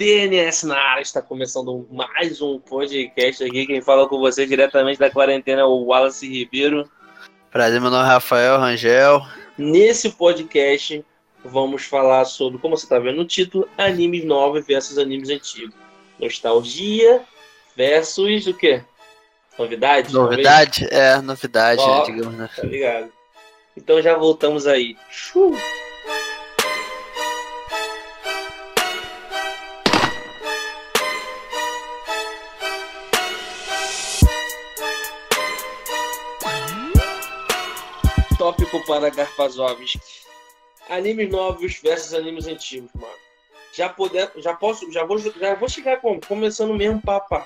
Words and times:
TNS 0.00 0.62
na 0.62 0.78
área, 0.78 1.02
está 1.02 1.20
começando 1.20 1.86
mais 1.90 2.40
um 2.40 2.58
podcast 2.58 3.44
aqui. 3.44 3.66
Quem 3.66 3.82
fala 3.82 4.08
com 4.08 4.18
você 4.18 4.46
diretamente 4.46 4.98
da 4.98 5.10
quarentena 5.10 5.60
é 5.60 5.64
o 5.64 5.84
Wallace 5.84 6.26
Ribeiro. 6.26 6.90
Prazer, 7.50 7.82
meu 7.82 7.90
nome 7.90 8.04
é 8.04 8.08
Rafael 8.08 8.58
Rangel. 8.58 9.20
Nesse 9.58 10.08
podcast, 10.08 11.04
vamos 11.44 11.84
falar 11.84 12.24
sobre, 12.24 12.58
como 12.60 12.78
você 12.78 12.86
está 12.86 12.98
vendo 12.98 13.16
no 13.16 13.26
título, 13.26 13.68
animes 13.76 14.24
novos 14.24 14.64
versus 14.64 14.96
animes 14.96 15.28
antigos. 15.28 15.74
Nostalgia 16.18 17.20
versus 17.76 18.46
o 18.46 18.54
quê? 18.54 18.82
Novidade? 19.58 20.14
Novidade? 20.14 20.88
Talvez? 20.88 20.98
É, 20.98 21.20
novidade, 21.20 21.82
oh, 21.82 22.02
digamos, 22.04 22.38
né? 22.38 22.48
Tá 22.56 22.62
ligado. 22.62 23.12
Então 23.76 24.00
já 24.00 24.16
voltamos 24.16 24.66
aí. 24.66 24.96
Shoo! 25.10 25.54
Para 38.86 39.10
Garfazovski. 39.10 40.00
Animes 40.88 41.30
novos 41.30 41.78
versus 41.80 42.14
animes 42.14 42.46
antigos, 42.46 42.90
mano. 42.94 43.14
Já 43.72 43.88
puder, 43.88 44.32
já 44.36 44.54
posso, 44.54 44.90
já 44.92 45.04
vou, 45.04 45.18
já 45.18 45.54
vou 45.54 45.68
chegar 45.68 46.00
como? 46.00 46.20
Começando 46.26 46.74
mesmo 46.74 47.00
papo. 47.00 47.44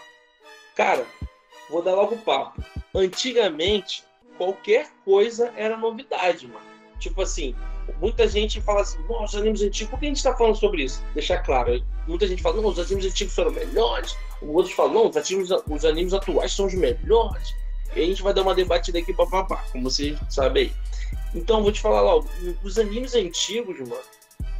Cara, 0.74 1.06
vou 1.68 1.82
dar 1.82 1.94
logo 1.94 2.14
o 2.14 2.18
papo. 2.18 2.64
Antigamente, 2.94 4.02
qualquer 4.38 4.88
coisa 5.04 5.52
era 5.56 5.76
novidade, 5.76 6.46
mano. 6.46 6.64
Tipo 6.98 7.22
assim, 7.22 7.54
muita 8.00 8.26
gente 8.26 8.60
fala 8.62 8.80
assim, 8.80 8.98
nossa, 9.08 9.36
os 9.36 9.42
animes 9.42 9.62
antigos, 9.62 9.90
por 9.90 9.98
que 9.98 10.06
a 10.06 10.08
gente 10.08 10.22
tá 10.22 10.34
falando 10.34 10.56
sobre 10.56 10.84
isso? 10.84 11.02
Deixar 11.12 11.38
claro, 11.42 11.82
muita 12.06 12.26
gente 12.26 12.42
fala, 12.42 12.60
não, 12.60 12.68
os 12.68 12.78
animes 12.78 13.04
antigos 13.06 13.34
foram 13.34 13.50
melhores, 13.50 14.16
outros 14.40 14.74
falam, 14.74 14.94
não, 14.94 15.08
os 15.08 15.16
animes, 15.16 15.50
os 15.50 15.84
animes 15.84 16.14
atuais 16.14 16.52
são 16.52 16.66
os 16.66 16.74
melhores. 16.74 17.54
E 17.94 18.00
a 18.02 18.06
gente 18.06 18.22
vai 18.22 18.32
dar 18.34 18.42
uma 18.42 18.54
debatida 18.54 18.98
aqui, 18.98 19.12
papapá, 19.12 19.64
como 19.70 19.88
você 19.90 20.16
sabe 20.28 20.60
aí. 20.60 20.72
Então, 21.34 21.62
vou 21.62 21.72
te 21.72 21.80
falar 21.80 22.00
logo, 22.00 22.28
os 22.62 22.78
animes 22.78 23.14
antigos, 23.14 23.78
mano, 23.80 24.00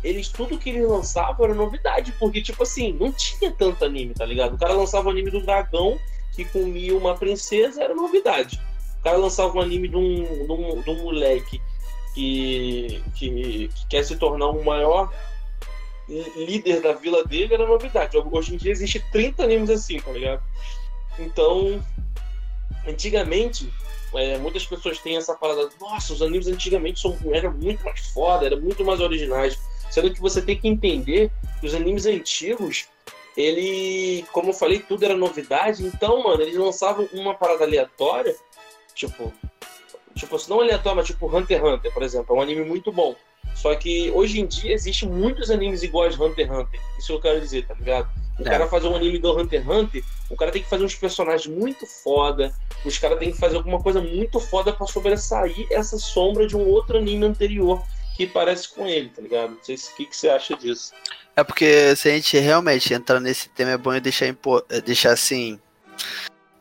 eles, 0.02 0.28
tudo 0.28 0.58
que 0.58 0.70
eles 0.70 0.86
lançavam 0.86 1.46
era 1.46 1.54
novidade, 1.54 2.12
porque, 2.18 2.42
tipo 2.42 2.62
assim, 2.62 2.92
não 2.92 3.12
tinha 3.12 3.50
tanto 3.52 3.84
anime, 3.84 4.12
tá 4.12 4.26
ligado? 4.26 4.54
O 4.54 4.58
cara 4.58 4.74
lançava 4.74 5.08
o 5.08 5.10
anime 5.10 5.30
do 5.30 5.40
dragão 5.40 5.98
que 6.34 6.44
comia 6.44 6.96
uma 6.96 7.16
princesa, 7.16 7.82
era 7.82 7.94
novidade. 7.94 8.60
O 9.00 9.04
cara 9.04 9.16
lançava 9.16 9.56
um 9.56 9.60
anime 9.60 9.88
de 9.88 9.96
um, 9.96 10.46
de 10.46 10.52
um, 10.52 10.82
de 10.82 10.90
um 10.90 11.02
moleque 11.02 11.60
que, 12.14 13.02
que, 13.14 13.70
que 13.74 13.86
quer 13.88 14.04
se 14.04 14.16
tornar 14.16 14.48
o 14.48 14.60
um 14.60 14.64
maior 14.64 15.12
líder 16.36 16.82
da 16.82 16.92
vila 16.92 17.24
dele, 17.24 17.54
era 17.54 17.66
novidade. 17.66 18.16
Hoje 18.16 18.54
em 18.54 18.56
dia 18.58 18.72
existe 18.72 19.00
30 19.10 19.42
animes 19.42 19.70
assim, 19.70 19.98
tá 20.00 20.12
ligado? 20.12 20.42
Então, 21.18 21.82
antigamente, 22.86 23.72
é, 24.14 24.38
muitas 24.38 24.66
pessoas 24.66 24.98
têm 24.98 25.16
essa 25.16 25.34
parada, 25.34 25.68
nossa, 25.80 26.12
os 26.12 26.22
animes 26.22 26.46
antigamente 26.46 27.00
são, 27.00 27.16
eram 27.32 27.52
muito 27.52 27.84
mais 27.84 28.00
foda, 28.08 28.46
eram 28.46 28.60
muito 28.60 28.84
mais 28.84 29.00
originais. 29.00 29.58
Sendo 29.90 30.12
que 30.12 30.20
você 30.20 30.42
tem 30.42 30.58
que 30.58 30.68
entender 30.68 31.30
que 31.60 31.66
os 31.66 31.74
animes 31.74 32.06
antigos, 32.06 32.88
ele, 33.36 34.24
como 34.32 34.50
eu 34.50 34.54
falei, 34.54 34.80
tudo 34.80 35.04
era 35.04 35.16
novidade, 35.16 35.84
então, 35.84 36.22
mano, 36.22 36.42
eles 36.42 36.56
lançavam 36.56 37.08
uma 37.12 37.34
parada 37.34 37.64
aleatória, 37.64 38.34
tipo, 38.94 39.32
tipo, 40.14 40.38
se 40.38 40.48
não 40.48 40.60
aleatória, 40.60 40.96
mas 40.96 41.06
tipo 41.06 41.26
Hunter 41.26 41.58
x 41.58 41.68
Hunter, 41.68 41.92
por 41.92 42.02
exemplo, 42.02 42.34
é 42.34 42.38
um 42.38 42.42
anime 42.42 42.64
muito 42.64 42.90
bom. 42.92 43.14
Só 43.54 43.74
que 43.74 44.10
hoje 44.10 44.40
em 44.40 44.46
dia 44.46 44.72
existem 44.72 45.08
muitos 45.08 45.50
animes 45.50 45.82
iguais 45.82 46.18
Hunter 46.18 46.46
x 46.46 46.58
Hunter. 46.58 46.80
Isso 46.98 47.12
eu 47.12 47.20
quero 47.20 47.40
dizer, 47.40 47.66
tá 47.66 47.74
ligado? 47.74 48.08
O 48.38 48.42
é. 48.42 48.50
cara 48.50 48.66
fazer 48.66 48.88
um 48.88 48.96
anime 48.96 49.18
do 49.18 49.36
Hunter 49.38 49.60
x 49.60 49.68
Hunter, 49.68 50.04
o 50.28 50.36
cara 50.36 50.50
tem 50.50 50.62
que 50.62 50.68
fazer 50.68 50.84
uns 50.84 50.94
personagens 50.94 51.46
muito 51.46 51.86
foda, 51.86 52.52
os 52.84 52.98
caras 52.98 53.18
têm 53.18 53.30
que 53.30 53.38
fazer 53.38 53.56
alguma 53.56 53.80
coisa 53.80 54.00
muito 54.00 54.40
foda 54.40 54.72
para 54.72 54.86
sobressair 54.86 55.66
essa 55.70 55.98
sombra 55.98 56.46
de 56.46 56.56
um 56.56 56.66
outro 56.66 56.98
anime 56.98 57.24
anterior 57.24 57.82
que 58.16 58.26
parece 58.26 58.68
com 58.68 58.86
ele, 58.86 59.08
tá 59.08 59.22
ligado? 59.22 59.50
Não 59.50 59.58
sei 59.62 59.76
o 59.76 59.96
que, 59.96 60.06
que 60.06 60.16
você 60.16 60.28
acha 60.28 60.56
disso. 60.56 60.92
É 61.36 61.42
porque 61.42 61.94
se 61.96 62.08
a 62.08 62.12
gente 62.12 62.38
realmente 62.38 62.94
entrar 62.94 63.20
nesse 63.20 63.48
tema 63.48 63.72
é 63.72 63.76
bom 63.76 63.98
deixar, 63.98 64.26
é, 64.26 64.80
deixar 64.80 65.12
assim. 65.12 65.58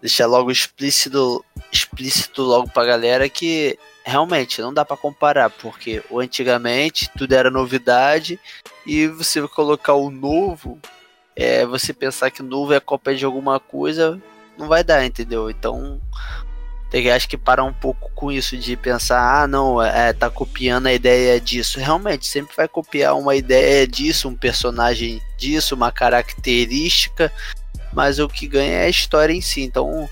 Deixar 0.02 0.26
logo 0.26 0.52
explícito, 0.52 1.46
explícito 1.72 2.42
logo 2.42 2.70
pra 2.70 2.84
galera 2.84 3.30
que 3.30 3.80
realmente 4.04 4.62
não 4.62 4.74
dá 4.74 4.84
para 4.84 4.98
comparar, 4.98 5.50
porque 5.50 6.04
o 6.10 6.20
antigamente 6.20 7.10
tudo 7.18 7.34
era 7.34 7.50
novidade 7.50 8.38
e 8.86 9.08
você 9.08 9.48
colocar 9.48 9.94
o 9.94 10.12
novo 10.12 10.78
é, 11.36 11.66
você 11.66 11.94
pensar 11.94 12.32
que 12.32 12.44
novo 12.44 12.74
é 12.74 12.80
cópia 12.80 13.16
de 13.16 13.26
alguma 13.26 13.60
coisa, 13.60 14.22
não 14.58 14.68
vai 14.68 14.84
dar, 14.84 15.06
entendeu? 15.06 15.50
Então, 15.50 16.00
tem, 16.90 17.10
acho 17.10 17.28
que 17.28 17.38
parar 17.38 17.64
um 17.64 17.74
pouco 17.74 18.12
com 18.14 18.32
isso 18.32 18.56
de 18.56 18.78
pensar, 18.78 19.44
ah, 19.44 19.48
não, 19.48 19.82
é, 19.82 20.14
tá 20.14 20.30
copiando 20.30 20.86
a 20.88 20.94
ideia 20.94 21.42
disso. 21.42 21.80
Realmente, 21.80 22.28
sempre 22.28 22.56
vai 22.56 22.68
copiar 22.68 23.18
uma 23.18 23.36
ideia 23.36 23.88
disso, 23.88 24.30
um 24.30 24.36
personagem 24.36 25.22
disso, 25.38 25.74
uma 25.74 25.92
característica, 25.92 27.32
mas 27.92 28.20
o 28.20 28.30
que 28.30 28.48
ganha 28.48 28.74
é 28.74 28.86
a 28.86 28.90
história 28.90 29.34
em 29.34 29.42
si. 29.42 29.62
Então, 29.62 30.08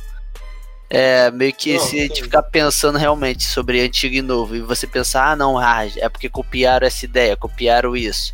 é 0.89 1.29
meio 1.29 1.53
que 1.53 1.73
não, 1.77 1.79
se 1.79 1.99
a 1.99 2.01
gente 2.01 2.23
ficar 2.23 2.43
pensando 2.43 2.97
realmente 2.97 3.43
sobre 3.43 3.79
antigo 3.79 4.15
e 4.15 4.21
novo, 4.21 4.55
e 4.55 4.61
você 4.61 4.87
pensar, 4.87 5.31
ah, 5.31 5.35
não, 5.35 5.59
ah, 5.59 5.85
é 5.85 6.09
porque 6.09 6.29
copiaram 6.29 6.87
essa 6.87 7.05
ideia, 7.05 7.37
copiaram 7.37 7.95
isso. 7.95 8.33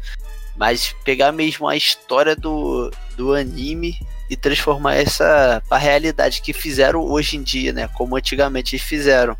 Mas 0.57 0.95
pegar 1.03 1.31
mesmo 1.31 1.68
a 1.68 1.75
história 1.75 2.35
do, 2.35 2.91
do 3.16 3.34
anime 3.34 4.00
e 4.29 4.35
transformar 4.35 4.95
essa 4.95 5.62
pra 5.69 5.78
realidade 5.78 6.41
que 6.41 6.51
fizeram 6.51 7.01
hoje 7.01 7.38
em 7.38 7.44
dia, 7.44 7.72
né? 7.72 7.88
Como 7.95 8.16
antigamente 8.16 8.78
fizeram. 8.78 9.38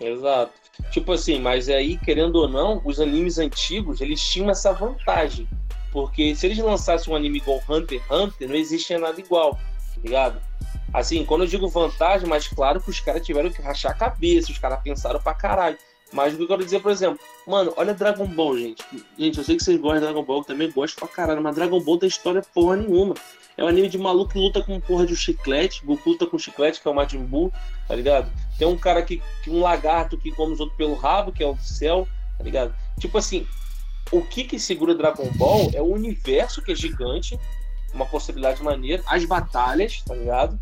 Exato. 0.00 0.52
Tipo 0.90 1.12
assim, 1.12 1.40
mas 1.40 1.68
aí, 1.68 1.96
querendo 1.96 2.36
ou 2.36 2.48
não, 2.48 2.82
os 2.84 3.00
animes 3.00 3.38
antigos, 3.38 4.00
eles 4.00 4.20
tinham 4.20 4.50
essa 4.50 4.72
vantagem. 4.72 5.48
Porque 5.90 6.34
se 6.34 6.46
eles 6.46 6.58
lançassem 6.58 7.10
um 7.10 7.16
anime 7.16 7.38
igual 7.38 7.62
Hunter 7.68 7.98
x 8.00 8.10
Hunter, 8.10 8.48
não 8.48 8.56
existia 8.56 8.98
nada 8.98 9.18
igual, 9.18 9.54
tá 9.54 10.00
ligado? 10.04 10.42
Assim, 10.92 11.24
quando 11.24 11.44
eu 11.44 11.48
digo 11.48 11.68
vantagem, 11.68 12.28
mas 12.28 12.46
claro 12.46 12.80
que 12.80 12.90
os 12.90 13.00
caras 13.00 13.24
tiveram 13.24 13.50
que 13.50 13.62
rachar 13.62 13.92
a 13.92 13.94
cabeça, 13.94 14.52
os 14.52 14.58
caras 14.58 14.82
pensaram 14.82 15.20
pra 15.20 15.34
caralho. 15.34 15.78
Mas 16.12 16.34
o 16.34 16.36
que 16.36 16.44
eu 16.44 16.48
quero 16.48 16.64
dizer, 16.64 16.80
por 16.80 16.92
exemplo, 16.92 17.18
mano, 17.46 17.72
olha 17.76 17.92
Dragon 17.92 18.26
Ball, 18.26 18.56
gente. 18.56 18.84
Gente, 19.18 19.38
eu 19.38 19.44
sei 19.44 19.56
que 19.56 19.64
vocês 19.64 19.80
gostam 19.80 20.00
de 20.00 20.04
Dragon 20.04 20.22
Ball, 20.22 20.38
eu 20.38 20.44
também 20.44 20.70
gosto 20.70 20.96
pra 20.96 21.08
caralho, 21.08 21.42
mas 21.42 21.56
Dragon 21.56 21.80
Ball 21.80 21.98
tem 21.98 22.08
história 22.08 22.42
porra 22.54 22.76
nenhuma. 22.76 23.14
É 23.56 23.64
um 23.64 23.68
anime 23.68 23.88
de 23.88 23.96
maluco 23.96 24.32
que 24.32 24.38
luta 24.38 24.62
com 24.62 24.78
porra 24.80 25.06
de 25.06 25.14
um 25.14 25.16
chiclete, 25.16 25.84
Goku 25.84 26.10
luta 26.10 26.26
com 26.26 26.38
chiclete, 26.38 26.80
que 26.80 26.86
é 26.86 26.90
o 26.90 26.94
Majin 26.94 27.24
Buu, 27.24 27.50
tá 27.88 27.94
ligado? 27.94 28.30
Tem 28.58 28.68
um 28.68 28.76
cara 28.76 29.02
que, 29.02 29.22
um 29.48 29.60
lagarto 29.60 30.18
que 30.18 30.30
come 30.30 30.52
os 30.52 30.60
outros 30.60 30.76
pelo 30.76 30.94
rabo, 30.94 31.32
que 31.32 31.42
é 31.42 31.46
o 31.46 31.56
céu, 31.56 32.06
tá 32.36 32.44
ligado? 32.44 32.74
Tipo 33.00 33.16
assim, 33.16 33.46
o 34.12 34.20
que 34.20 34.44
que 34.44 34.58
segura 34.58 34.94
Dragon 34.94 35.28
Ball 35.36 35.70
é 35.74 35.80
o 35.80 35.86
universo 35.86 36.60
que 36.60 36.72
é 36.72 36.74
gigante, 36.74 37.38
uma 37.94 38.04
possibilidade 38.04 38.62
maneira, 38.62 39.02
as 39.06 39.24
batalhas, 39.24 40.02
tá 40.02 40.14
ligado? 40.14 40.58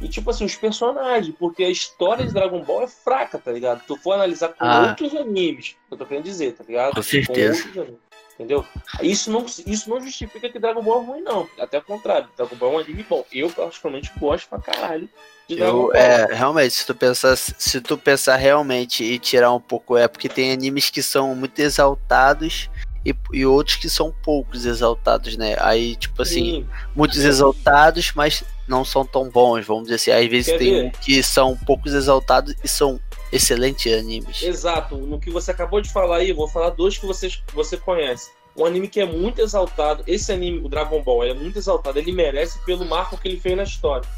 E, 0.00 0.08
tipo 0.08 0.30
assim, 0.30 0.44
os 0.44 0.54
personagens, 0.54 1.34
porque 1.38 1.64
a 1.64 1.70
história 1.70 2.26
de 2.26 2.32
Dragon 2.32 2.62
Ball 2.62 2.82
é 2.82 2.88
fraca, 2.88 3.38
tá 3.38 3.50
ligado? 3.50 3.82
Tu 3.86 3.96
for 3.96 4.12
analisar 4.12 4.48
com 4.48 4.64
ah. 4.64 4.88
outros 4.88 5.14
animes, 5.14 5.76
que 5.88 5.94
eu 5.94 5.98
tô 5.98 6.06
querendo 6.06 6.24
dizer, 6.24 6.52
tá 6.52 6.64
ligado? 6.64 6.94
Com 6.94 7.02
certeza. 7.02 7.68
Com 7.68 7.96
entendeu? 8.34 8.64
Isso 9.02 9.30
não, 9.30 9.44
isso 9.66 9.90
não 9.90 10.00
justifica 10.00 10.48
que 10.48 10.58
Dragon 10.58 10.82
Ball 10.82 11.02
é 11.02 11.06
ruim, 11.06 11.20
não. 11.22 11.48
Até 11.58 11.78
o 11.78 11.82
contrário, 11.82 12.28
Dragon 12.36 12.56
Ball 12.56 12.72
é 12.72 12.76
um 12.76 12.78
anime 12.78 13.02
bom. 13.02 13.24
Eu, 13.32 13.50
particularmente, 13.50 14.12
gosto 14.18 14.48
pra 14.48 14.60
caralho 14.60 15.08
eu. 15.56 15.92
É, 15.94 16.26
realmente, 16.34 16.74
se 16.74 16.86
tu, 16.86 16.94
pensar, 16.94 17.36
se 17.36 17.80
tu 17.80 17.96
pensar 17.96 18.36
realmente 18.36 19.02
e 19.02 19.18
tirar 19.18 19.52
um 19.52 19.60
pouco, 19.60 19.96
é 19.96 20.06
porque 20.06 20.28
tem 20.28 20.52
animes 20.52 20.90
que 20.90 21.02
são 21.02 21.34
muito 21.34 21.58
exaltados 21.58 22.68
e, 23.04 23.14
e 23.32 23.46
outros 23.46 23.76
que 23.76 23.88
são 23.88 24.12
poucos 24.22 24.66
exaltados, 24.66 25.36
né? 25.36 25.56
Aí, 25.60 25.96
tipo 25.96 26.22
assim, 26.22 26.62
Sim. 26.62 26.66
muitos 26.94 27.18
exaltados, 27.18 28.12
mas 28.14 28.44
não 28.66 28.84
são 28.84 29.04
tão 29.04 29.30
bons, 29.30 29.66
vamos 29.66 29.84
dizer 29.84 29.94
assim. 29.94 30.10
Às 30.10 30.30
vezes 30.30 30.52
Quer 30.52 30.58
tem 30.58 30.86
um 30.86 30.90
que 30.90 31.22
são 31.22 31.56
poucos 31.56 31.94
exaltados 31.94 32.54
e 32.62 32.68
são 32.68 33.00
excelentes 33.32 33.92
animes. 33.92 34.42
Exato. 34.42 34.96
No 34.96 35.18
que 35.18 35.30
você 35.30 35.50
acabou 35.50 35.80
de 35.80 35.90
falar 35.90 36.18
aí, 36.18 36.30
eu 36.30 36.36
vou 36.36 36.48
falar 36.48 36.70
dois 36.70 36.98
que 36.98 37.06
você, 37.06 37.30
você 37.52 37.76
conhece. 37.76 38.30
Um 38.56 38.64
anime 38.66 38.88
que 38.88 39.00
é 39.00 39.06
muito 39.06 39.40
exaltado. 39.40 40.02
Esse 40.06 40.32
anime, 40.32 40.58
o 40.58 40.68
Dragon 40.68 41.00
Ball, 41.02 41.24
é 41.24 41.34
muito 41.34 41.58
exaltado. 41.58 41.98
Ele 41.98 42.12
merece 42.12 42.58
pelo 42.64 42.84
marco 42.84 43.16
que 43.16 43.28
ele 43.28 43.38
fez 43.38 43.56
na 43.56 43.62
história. 43.62 44.08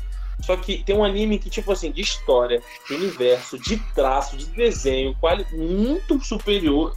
Só 0.41 0.57
que 0.57 0.83
tem 0.83 0.97
um 0.97 1.05
anime 1.05 1.39
que, 1.39 1.51
tipo 1.51 1.71
assim, 1.71 1.93
de 1.93 2.01
história, 2.01 2.63
de 2.89 2.95
universo, 2.95 3.59
de 3.59 3.77
traço, 3.95 4.39
de 4.39 4.47
desenho, 4.47 5.15
quali 5.21 5.47
muito 5.53 6.19
superior 6.25 6.95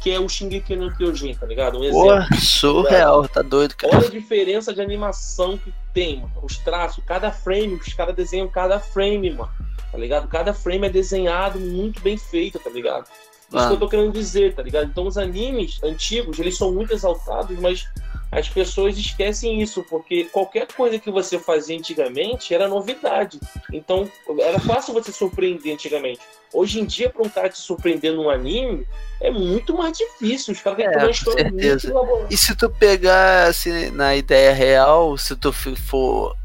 que 0.00 0.10
é 0.10 0.20
o 0.20 0.28
Shingeki 0.28 0.76
no 0.76 0.94
Kyojin, 0.94 1.34
tá 1.34 1.46
ligado? 1.46 1.78
Um 1.78 1.84
exemplo. 1.84 2.26
Pô, 2.28 2.36
surreal, 2.36 3.28
tá 3.28 3.42
doido, 3.42 3.74
cara. 3.76 3.96
Olha 3.96 4.06
a 4.06 4.10
diferença 4.10 4.72
de 4.72 4.80
animação 4.80 5.58
que 5.58 5.72
tem, 5.92 6.20
mano. 6.20 6.32
Os 6.42 6.58
traços, 6.58 7.02
cada 7.04 7.30
frame, 7.30 7.74
os 7.74 7.92
caras 7.92 8.14
desenham 8.14 8.48
cada 8.48 8.78
frame, 8.78 9.30
mano. 9.30 9.50
Tá 9.90 9.98
ligado? 9.98 10.28
Cada 10.28 10.52
frame 10.52 10.86
é 10.86 10.90
desenhado 10.90 11.58
muito 11.58 12.00
bem 12.00 12.16
feito, 12.16 12.58
tá 12.58 12.70
ligado? 12.70 13.06
Isso 13.52 13.66
que 13.66 13.74
eu 13.74 13.78
tô 13.78 13.88
querendo 13.88 14.12
dizer, 14.12 14.54
tá 14.54 14.62
ligado? 14.62 14.90
Então 14.90 15.06
os 15.06 15.16
animes 15.16 15.82
antigos, 15.82 16.38
eles 16.38 16.56
são 16.56 16.70
muito 16.70 16.92
exaltados, 16.92 17.58
mas 17.58 17.86
as 18.30 18.48
pessoas 18.48 18.96
esquecem 18.98 19.62
isso, 19.62 19.82
porque 19.84 20.24
qualquer 20.24 20.66
coisa 20.66 20.98
que 20.98 21.10
você 21.10 21.38
fazia 21.38 21.76
antigamente 21.76 22.54
era 22.54 22.68
novidade. 22.68 23.40
Então, 23.72 24.10
era 24.40 24.60
fácil 24.60 24.92
você 24.92 25.10
surpreender 25.10 25.72
antigamente. 25.72 26.20
Hoje 26.52 26.80
em 26.80 26.84
dia, 26.84 27.08
para 27.08 27.22
um 27.22 27.28
cara 27.28 27.48
te 27.48 27.58
surpreender 27.58 28.12
num 28.12 28.28
anime, 28.28 28.86
é 29.20 29.30
muito 29.30 29.74
mais 29.76 29.96
difícil. 29.96 30.52
Os 30.52 30.60
caras 30.60 30.78
têm 30.78 30.86
é, 30.86 30.98
uma 30.98 31.10
história 31.10 31.44
certeza. 31.44 31.92
muito 31.92 32.26
E 32.30 32.36
se 32.36 32.54
tu 32.54 32.70
pegar 32.70 33.48
assim, 33.48 33.90
na 33.90 34.14
ideia 34.14 34.52
real, 34.52 35.16
se 35.16 35.34
tu 35.34 35.52
for 35.52 36.36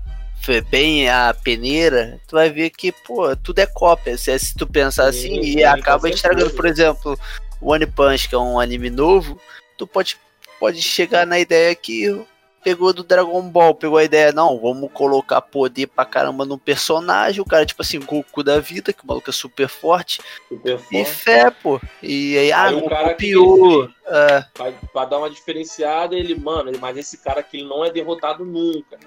bem 0.70 1.10
a 1.10 1.34
peneira, 1.34 2.20
tu 2.28 2.36
vai 2.36 2.50
ver 2.50 2.70
que, 2.70 2.92
pô, 2.92 3.36
tudo 3.36 3.60
é 3.60 3.66
cópia. 3.66 4.18
Se, 4.18 4.38
se 4.40 4.56
tu 4.56 4.68
pensar 4.68 5.08
assim, 5.08 5.42
sim, 5.42 5.58
e 5.58 5.64
acaba 5.64 6.10
estragando, 6.10 6.52
por 6.52 6.66
exemplo, 6.66 7.18
One 7.62 7.86
Punch, 7.86 8.28
que 8.28 8.36
é 8.36 8.38
um 8.38 8.60
anime 8.60 8.90
novo, 8.90 9.40
tu 9.78 9.88
pode 9.88 10.18
pode 10.63 10.81
chegar 10.81 11.27
na 11.27 11.38
ideia 11.38 11.75
que 11.75 12.25
pegou 12.63 12.94
do 12.94 13.04
Dragon 13.04 13.42
Ball, 13.50 13.75
pegou 13.75 13.98
a 13.98 14.04
ideia, 14.06 14.31
não, 14.31 14.57
vamos 14.57 14.89
colocar 14.94 15.42
poder 15.42 15.88
pra 15.88 16.06
caramba 16.06 16.45
num 16.45 16.57
personagem, 16.57 17.42
o 17.42 17.45
cara, 17.45 17.65
tipo 17.65 17.81
assim, 17.81 18.00
Goku 18.00 18.42
da 18.42 18.62
vida, 18.62 18.94
que 18.94 19.04
o 19.04 19.07
maluco 19.07 19.30
é 19.30 19.33
super 19.33 19.68
forte. 19.68 20.21
Super 20.48 20.77
forte. 20.77 20.95
E 20.95 21.04
fé, 21.04 21.51
pô. 21.51 21.81
E 22.01 22.38
aí, 22.38 22.51
ah, 22.54 22.71
o 22.71 22.88
cara 22.88 23.10
copiou. 23.10 23.89
É. 24.07 24.45
Pra, 24.54 24.71
pra, 24.71 25.04
dar 25.04 25.18
uma 25.18 25.30
diferenciada, 25.30 26.15
ele, 26.15 26.33
mano, 26.33 26.71
mas 26.80 26.95
esse 26.95 27.18
cara 27.18 27.42
aqui 27.42 27.57
ele 27.57 27.68
não 27.68 27.83
é 27.83 27.92
derrotado 27.92 28.45
nunca, 28.45 28.98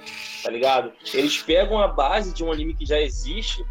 tá 0.42 0.50
ligado? 0.50 0.92
Eles 1.14 1.38
pegam 1.38 1.78
a 1.78 1.88
base 1.88 2.34
de 2.34 2.44
um 2.44 2.52
anime 2.52 2.74
que 2.74 2.84
já 2.84 3.00
existe 3.00 3.64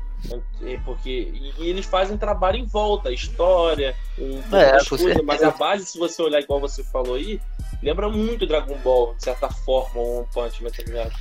porque 0.83 1.31
e, 1.59 1.69
eles 1.69 1.85
fazem 1.85 2.17
trabalho 2.17 2.57
em 2.57 2.65
volta, 2.65 3.11
história, 3.11 3.95
um 4.17 4.39
é, 4.55 4.83
coisas, 4.85 5.23
mas 5.23 5.43
a 5.43 5.51
base, 5.51 5.85
se 5.85 5.97
você 5.97 6.21
olhar 6.21 6.39
igual 6.39 6.59
você 6.59 6.83
falou 6.83 7.15
aí, 7.15 7.39
lembra 7.81 8.09
muito 8.09 8.47
Dragon 8.47 8.77
Ball, 8.83 9.15
de 9.15 9.23
certa 9.23 9.49
forma, 9.49 9.99
o 9.99 10.17
One 10.19 10.27
Punch 10.33 10.63
Man, 10.63 10.69
tá 10.69 10.83
ligado? 10.83 11.13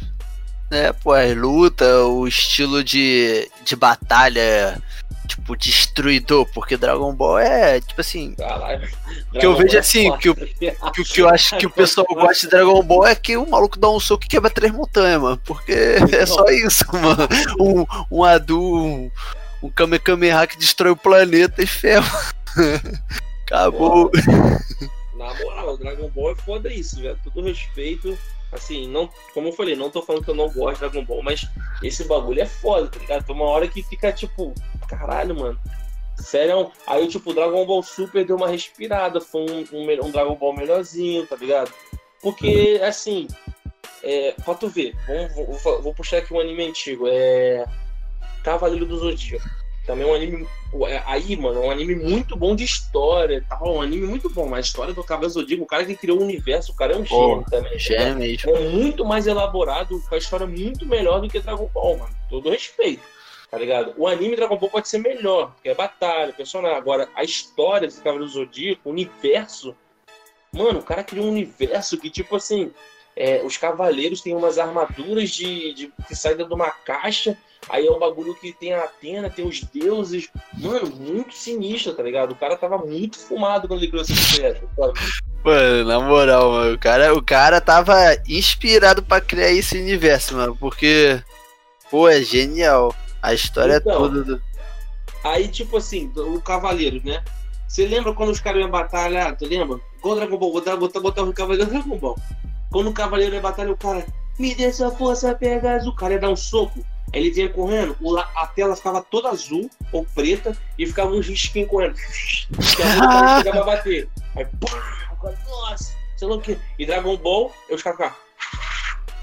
É, 0.70 0.92
pô, 0.92 1.12
a 1.12 1.24
luta, 1.34 2.04
o 2.06 2.26
estilo 2.26 2.82
de, 2.82 3.50
de 3.64 3.76
batalha 3.76 4.82
tipo, 5.26 5.56
destruidor, 5.56 6.46
porque 6.52 6.76
Dragon 6.76 7.14
Ball 7.14 7.38
é, 7.38 7.80
tipo 7.80 8.00
assim. 8.00 8.34
Caralho. 8.34 8.88
Que 9.32 9.46
eu 9.46 9.56
vejo 9.56 9.76
é 9.76 9.80
assim, 9.80 10.16
que, 10.18 10.30
o, 10.30 10.34
que 10.34 10.76
o 11.00 11.04
que 11.04 11.20
eu 11.20 11.28
acho 11.28 11.56
que 11.56 11.66
o 11.66 11.70
pessoal 11.70 12.06
gosta 12.10 12.46
de 12.46 12.50
Dragon 12.50 12.82
Ball 12.82 13.06
é 13.06 13.14
que 13.14 13.36
o 13.36 13.48
maluco 13.48 13.78
dá 13.78 13.88
um 13.90 14.00
soco 14.00 14.24
e 14.24 14.28
quebra 14.28 14.50
três 14.50 14.72
montanhas, 14.72 15.20
mano. 15.20 15.40
Porque 15.44 15.72
é 15.72 16.26
só 16.26 16.44
isso, 16.46 16.84
mano. 16.92 17.28
Um, 17.60 17.86
um 18.10 18.24
Adu, 18.24 18.60
um, 18.60 19.10
um 19.62 19.70
Kamehameha 19.70 20.46
que 20.46 20.58
destrói 20.58 20.92
o 20.92 20.96
planeta 20.96 21.62
e 21.62 21.66
ferro. 21.66 22.06
Acabou. 23.46 24.10
Na 25.16 25.34
moral, 25.34 25.76
Dragon 25.76 26.08
Ball 26.10 26.32
é 26.32 26.36
foda 26.36 26.72
isso, 26.72 27.00
velho. 27.00 27.18
Todo 27.24 27.42
respeito 27.42 28.16
Assim, 28.54 28.86
não, 28.86 29.10
como 29.34 29.48
eu 29.48 29.52
falei, 29.52 29.74
não 29.74 29.90
tô 29.90 30.00
falando 30.00 30.22
que 30.22 30.30
eu 30.30 30.34
não 30.34 30.48
gosto 30.48 30.74
de 30.74 30.80
Dragon 30.80 31.04
Ball, 31.04 31.22
mas 31.24 31.44
esse 31.82 32.04
bagulho 32.04 32.40
é 32.40 32.46
foda, 32.46 32.86
tá 32.86 33.00
ligado? 33.00 33.26
Tem 33.26 33.34
uma 33.34 33.46
hora 33.46 33.66
que 33.66 33.82
fica 33.82 34.12
tipo, 34.12 34.54
caralho, 34.86 35.34
mano. 35.34 35.60
Sério? 36.16 36.70
Aí, 36.86 37.08
tipo, 37.08 37.30
o 37.30 37.34
Dragon 37.34 37.66
Ball 37.66 37.82
Super 37.82 38.24
deu 38.24 38.36
uma 38.36 38.48
respirada, 38.48 39.20
foi 39.20 39.42
um, 39.42 39.64
um, 39.72 40.06
um 40.06 40.10
Dragon 40.10 40.34
Ball 40.36 40.54
melhorzinho, 40.54 41.26
tá 41.26 41.36
ligado? 41.36 41.72
Porque, 42.22 42.80
assim, 42.82 43.26
é, 44.02 44.32
pra 44.44 44.54
tu 44.54 44.68
ver, 44.68 44.94
vamos, 45.06 45.62
vou, 45.62 45.82
vou 45.82 45.94
puxar 45.94 46.18
aqui 46.18 46.32
um 46.32 46.40
anime 46.40 46.66
antigo, 46.66 47.06
é. 47.08 47.64
Cavaleiro 48.44 48.86
do 48.86 48.98
Zodíaco. 48.98 49.48
Também 49.86 50.06
é 50.06 50.10
um 50.10 50.14
anime. 50.14 50.48
É, 50.86 51.02
aí, 51.06 51.36
mano, 51.36 51.62
é 51.62 51.66
um 51.66 51.70
anime 51.70 51.94
muito 51.94 52.36
bom 52.36 52.54
de 52.56 52.64
história 52.64 53.44
tal. 53.48 53.76
Um 53.76 53.82
anime 53.82 54.06
muito 54.06 54.30
bom. 54.30 54.46
Mas 54.48 54.66
a 54.66 54.68
história 54.68 54.94
do 54.94 55.04
Cavaleiro 55.04 55.32
Zodíaco, 55.32 55.64
o 55.64 55.66
cara 55.66 55.84
que 55.84 55.94
criou 55.94 56.18
o 56.18 56.22
universo, 56.22 56.72
o 56.72 56.74
cara 56.74 56.94
é 56.94 56.96
um 56.96 57.04
gênio 57.04 57.44
também. 57.50 57.72
Tá 57.72 57.78
gênio 57.78 58.16
mesmo. 58.16 58.50
É 58.50 58.68
muito 58.68 59.04
mais 59.04 59.26
elaborado, 59.26 60.00
com 60.08 60.14
a 60.14 60.18
história 60.18 60.46
muito 60.46 60.86
melhor 60.86 61.20
do 61.20 61.28
que 61.28 61.40
Dragon 61.40 61.68
Ball, 61.72 61.98
mano. 61.98 62.14
Todo 62.30 62.50
respeito. 62.50 63.02
Tá 63.50 63.58
ligado? 63.58 63.94
O 63.96 64.06
anime 64.06 64.36
Dragon 64.36 64.56
Ball 64.56 64.70
pode 64.70 64.88
ser 64.88 64.98
melhor, 64.98 65.52
porque 65.52 65.68
é 65.68 65.74
batalha, 65.74 66.32
personagem. 66.32 66.76
Agora, 66.76 67.08
a 67.14 67.22
história 67.22 67.86
desse 67.86 68.02
Cavaleiro 68.02 68.32
Zodíaco, 68.32 68.88
o 68.88 68.92
universo. 68.92 69.76
Mano, 70.52 70.80
o 70.80 70.84
cara 70.84 71.04
criou 71.04 71.26
um 71.26 71.30
universo 71.30 71.98
que, 71.98 72.10
tipo 72.10 72.36
assim. 72.36 72.72
É, 73.16 73.44
os 73.44 73.56
cavaleiros 73.56 74.22
têm 74.22 74.34
umas 74.34 74.58
armaduras 74.58 75.30
de, 75.30 75.72
de 75.72 75.92
que 76.08 76.16
saem 76.16 76.36
de 76.36 76.42
uma 76.42 76.68
caixa 76.68 77.38
Aí 77.68 77.86
é 77.86 77.90
um 77.90 77.98
bagulho 77.98 78.34
que 78.34 78.52
tem 78.52 78.72
a 78.72 78.84
Atena, 78.84 79.30
tem 79.30 79.46
os 79.46 79.62
deuses. 79.62 80.28
Mano, 80.54 80.90
muito 80.90 81.34
sinistro, 81.34 81.94
tá 81.94 82.02
ligado? 82.02 82.32
O 82.32 82.36
cara 82.36 82.56
tava 82.56 82.78
muito 82.78 83.18
fumado 83.18 83.66
quando 83.66 83.80
ele 83.80 83.88
criou 83.88 84.02
essa 84.02 84.12
ideia. 84.36 84.62
Mano, 85.42 85.84
na 85.84 86.00
moral, 86.00 86.52
mano, 86.52 86.74
o 86.74 86.78
cara, 86.78 87.14
o 87.14 87.22
cara 87.22 87.60
tava 87.60 87.94
inspirado 88.28 89.02
para 89.02 89.20
criar 89.20 89.50
esse 89.50 89.78
universo, 89.78 90.36
mano, 90.36 90.56
porque, 90.56 91.20
pô, 91.90 92.08
é 92.08 92.22
genial. 92.22 92.94
A 93.24 93.32
história 93.32 93.76
então, 93.76 93.92
é 93.92 93.96
toda 93.96 94.22
do... 94.22 94.42
Aí, 95.24 95.48
tipo 95.48 95.78
assim, 95.78 96.12
o 96.14 96.42
Cavaleiro, 96.42 97.00
né? 97.02 97.24
Você 97.66 97.86
lembra 97.86 98.12
quando 98.12 98.28
os 98.28 98.38
caras 98.38 98.60
iam 98.60 98.70
batalhar? 98.70 99.34
Tu 99.34 99.46
lembra? 99.46 99.80
Igual 99.98 100.12
o 100.12 100.16
Dragon 100.16 100.36
Ball, 100.36 100.52
botar, 100.52 100.76
botar, 100.76 101.00
botar 101.00 101.22
o 101.22 101.32
Cavaleiro 101.32 101.70
Dragon 101.70 101.96
Ball. 101.96 102.18
Quando 102.70 102.90
o 102.90 102.92
Cavaleiro 102.92 103.34
ia 103.34 103.40
batalhar, 103.40 103.72
o 103.72 103.78
cara, 103.78 104.04
me 104.38 104.54
dê 104.54 104.70
sua 104.70 104.90
força, 104.90 105.34
pega 105.34 105.76
azul. 105.76 105.92
O 105.92 105.96
cara 105.96 106.12
ia 106.12 106.20
dar 106.20 106.28
um 106.28 106.36
soco. 106.36 106.84
Ele 107.14 107.30
vinha 107.30 107.48
correndo, 107.48 107.96
a 108.36 108.46
tela 108.48 108.76
ficava 108.76 109.00
toda 109.00 109.30
azul 109.30 109.70
ou 109.90 110.04
preta 110.14 110.54
e 110.78 110.86
ficava 110.86 111.10
um 111.10 111.20
risquinho 111.20 111.66
correndo. 111.66 111.94
Que 111.94 112.82
a 112.82 113.38
chegava 113.38 113.60
a 113.62 113.64
bater. 113.64 114.06
Aí, 114.36 114.44
pá, 114.44 115.32
nossa, 115.48 115.94
sei 116.18 116.28
lá 116.28 116.34
o 116.34 116.40
que. 116.42 116.58
E 116.78 116.84
Dragon 116.84 117.16
Ball, 117.16 117.50
caras 117.68 117.80
ficavam. 117.80 118.23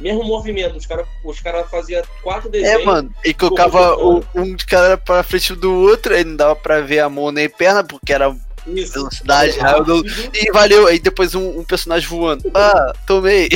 Mesmo 0.02 0.24
movimento, 0.24 0.78
os 0.78 0.86
caras 0.86 1.08
os 1.24 1.40
cara 1.40 1.64
faziam 1.66 2.02
quatro 2.22 2.50
é, 2.50 2.52
desenhos. 2.52 2.82
É, 2.82 2.86
mano, 2.86 3.14
e 3.24 3.34
colocava 3.34 3.96
o, 3.96 4.24
um 4.36 4.56
de 4.56 4.66
cada 4.66 4.98
pra 4.98 5.24
frente 5.24 5.56
do 5.56 5.72
outro, 5.74 6.14
aí 6.14 6.24
não 6.24 6.36
dava 6.36 6.56
pra 6.56 6.82
ver 6.82 7.00
a 7.00 7.10
mão 7.10 7.32
nem 7.32 7.48
perna, 7.48 7.84
porque 7.84 8.12
era 8.12 8.36
isso. 8.68 8.94
Velocidade, 8.94 9.58
rápido. 9.60 10.04
E 10.34 10.52
valeu. 10.52 10.88
Aí 10.88 11.00
depois 11.00 11.34
um, 11.34 11.60
um, 11.60 11.64
personagem 11.64 12.08
voando. 12.08 12.52
Ah, 12.54 12.94
tomei. 13.08 13.50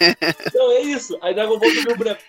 Não, 0.54 0.72
é 0.72 0.80
isso. 0.80 1.18
Aí 1.20 1.34
Dragon 1.34 1.58
Ball 1.58 1.74
do 1.74 1.82
meu 1.82 1.96
branco 1.96 2.20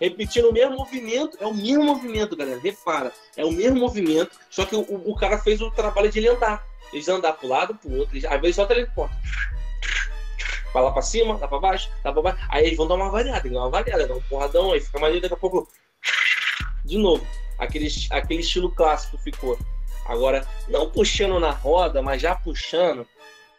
repetindo 0.00 0.48
o 0.48 0.52
mesmo 0.52 0.76
movimento, 0.76 1.36
é 1.38 1.46
o 1.46 1.52
mesmo 1.52 1.84
movimento, 1.84 2.34
galera. 2.34 2.58
Repara, 2.58 3.12
é 3.36 3.44
o 3.44 3.52
mesmo 3.52 3.78
movimento, 3.78 4.30
só 4.48 4.64
que 4.64 4.74
o, 4.74 4.80
o 4.88 5.14
cara 5.14 5.38
fez 5.38 5.60
o 5.60 5.70
trabalho 5.70 6.10
de 6.10 6.18
ele 6.18 6.28
andar. 6.28 6.64
Eles 6.92 7.08
andar 7.08 7.34
pro 7.34 7.46
lado, 7.46 7.74
pro 7.74 7.98
outro, 7.98 8.16
eles, 8.16 8.24
às 8.24 8.40
vezes 8.40 8.56
só 8.56 8.64
teleporta. 8.64 9.14
Vai 10.72 10.82
lá 10.82 10.92
pra 10.92 11.02
cima, 11.02 11.36
lá 11.36 11.48
pra 11.48 11.58
baixo, 11.58 11.90
lá 12.04 12.12
pra 12.12 12.22
baixo. 12.22 12.38
Aí 12.48 12.66
eles 12.66 12.76
vão 12.76 12.86
dar 12.86 12.94
uma 12.94 13.10
variada, 13.10 13.48
dar 13.48 13.58
uma 13.58 13.70
variada, 13.70 14.06
dar 14.06 14.14
um 14.14 14.22
porradão, 14.22 14.72
aí 14.72 14.80
fica 14.80 14.98
mais 14.98 15.20
daqui 15.20 15.34
a 15.34 15.36
pouco. 15.36 15.68
De 16.84 16.98
novo, 16.98 17.26
aquele, 17.58 17.88
aquele 18.10 18.40
estilo 18.40 18.70
clássico 18.70 19.18
ficou. 19.18 19.58
Agora, 20.06 20.46
não 20.68 20.90
puxando 20.90 21.38
na 21.38 21.50
roda, 21.50 22.02
mas 22.02 22.22
já 22.22 22.34
puxando. 22.34 23.06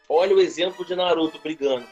Olha 0.10 0.36
o 0.36 0.42
exemplo 0.42 0.86
de 0.86 0.96
Naruto 0.96 1.40
brigando. 1.40 1.86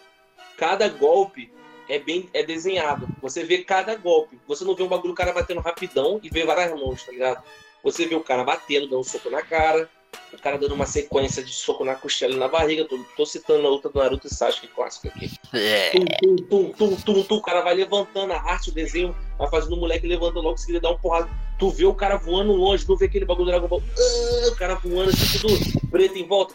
Cada 0.58 0.90
golpe 0.90 1.52
é 1.88 1.98
bem 1.98 2.30
é 2.34 2.44
desenhado. 2.44 3.08
Você 3.22 3.44
vê 3.44 3.60
cada 3.60 3.96
golpe. 3.96 4.40
Você 4.48 4.64
não 4.66 4.76
vê 4.76 4.84
um 4.84 4.88
bagulho 4.88 5.14
o 5.14 5.16
cara 5.16 5.32
batendo 5.32 5.62
rapidão 5.62 6.20
e 6.22 6.30
vê 6.30 6.46
várias 6.46 6.78
mãos, 6.78 7.04
tá 7.04 7.12
ligado? 7.12 7.44
Você 7.84 8.06
vê 8.06 8.16
o 8.16 8.24
cara 8.24 8.44
batendo, 8.44 8.88
dando 8.88 9.00
um 9.00 9.04
soco 9.04 9.30
na 9.30 9.42
cara, 9.42 9.90
o 10.34 10.38
cara 10.38 10.58
dando 10.58 10.74
uma 10.74 10.86
sequência 10.86 11.44
de 11.44 11.52
soco 11.52 11.84
na 11.84 11.96
costela 11.96 12.34
e 12.34 12.38
na 12.38 12.48
barriga. 12.48 12.86
Tô, 12.86 13.00
tô 13.18 13.26
citando 13.26 13.66
a 13.66 13.70
luta 13.70 13.90
do 13.90 14.00
Naruto 14.00 14.28
e 14.28 14.34
Sasuke 14.34 14.68
clássica 14.68 15.10
aqui. 15.10 15.32
É. 15.54 15.92
Tum, 15.92 16.06
tum, 16.06 16.72
tum, 16.72 16.96
tum, 16.96 17.24
tum, 17.24 17.36
O 17.36 17.42
cara 17.42 17.62
vai 17.62 17.74
levantando 17.74 18.34
a 18.34 18.38
arte, 18.38 18.70
o 18.70 18.74
desenho, 18.74 19.16
vai 19.38 19.50
fazendo 19.50 19.74
o 19.74 19.80
moleque 19.80 20.08
levantando 20.08 20.42
logo, 20.42 20.58
seguida 20.58 20.80
dá 20.80 20.92
um 20.92 20.98
porrada. 20.98 21.30
Tu 21.58 21.70
vê 21.72 21.86
o 21.86 21.94
cara 21.94 22.18
voando 22.18 22.54
longe, 22.54 22.86
tu 22.86 22.96
vê 22.96 23.06
aquele 23.06 23.26
bagulho 23.26 23.46
do 23.46 23.52
Dragon 23.52 23.68
Ball. 23.68 23.80
Uh, 23.80 24.48
o 24.48 24.56
cara 24.56 24.76
voando 24.76 25.10
assim, 25.10 25.40
tudo 25.40 25.90
preto 25.90 26.18
em 26.18 26.28
volta. 26.28 26.54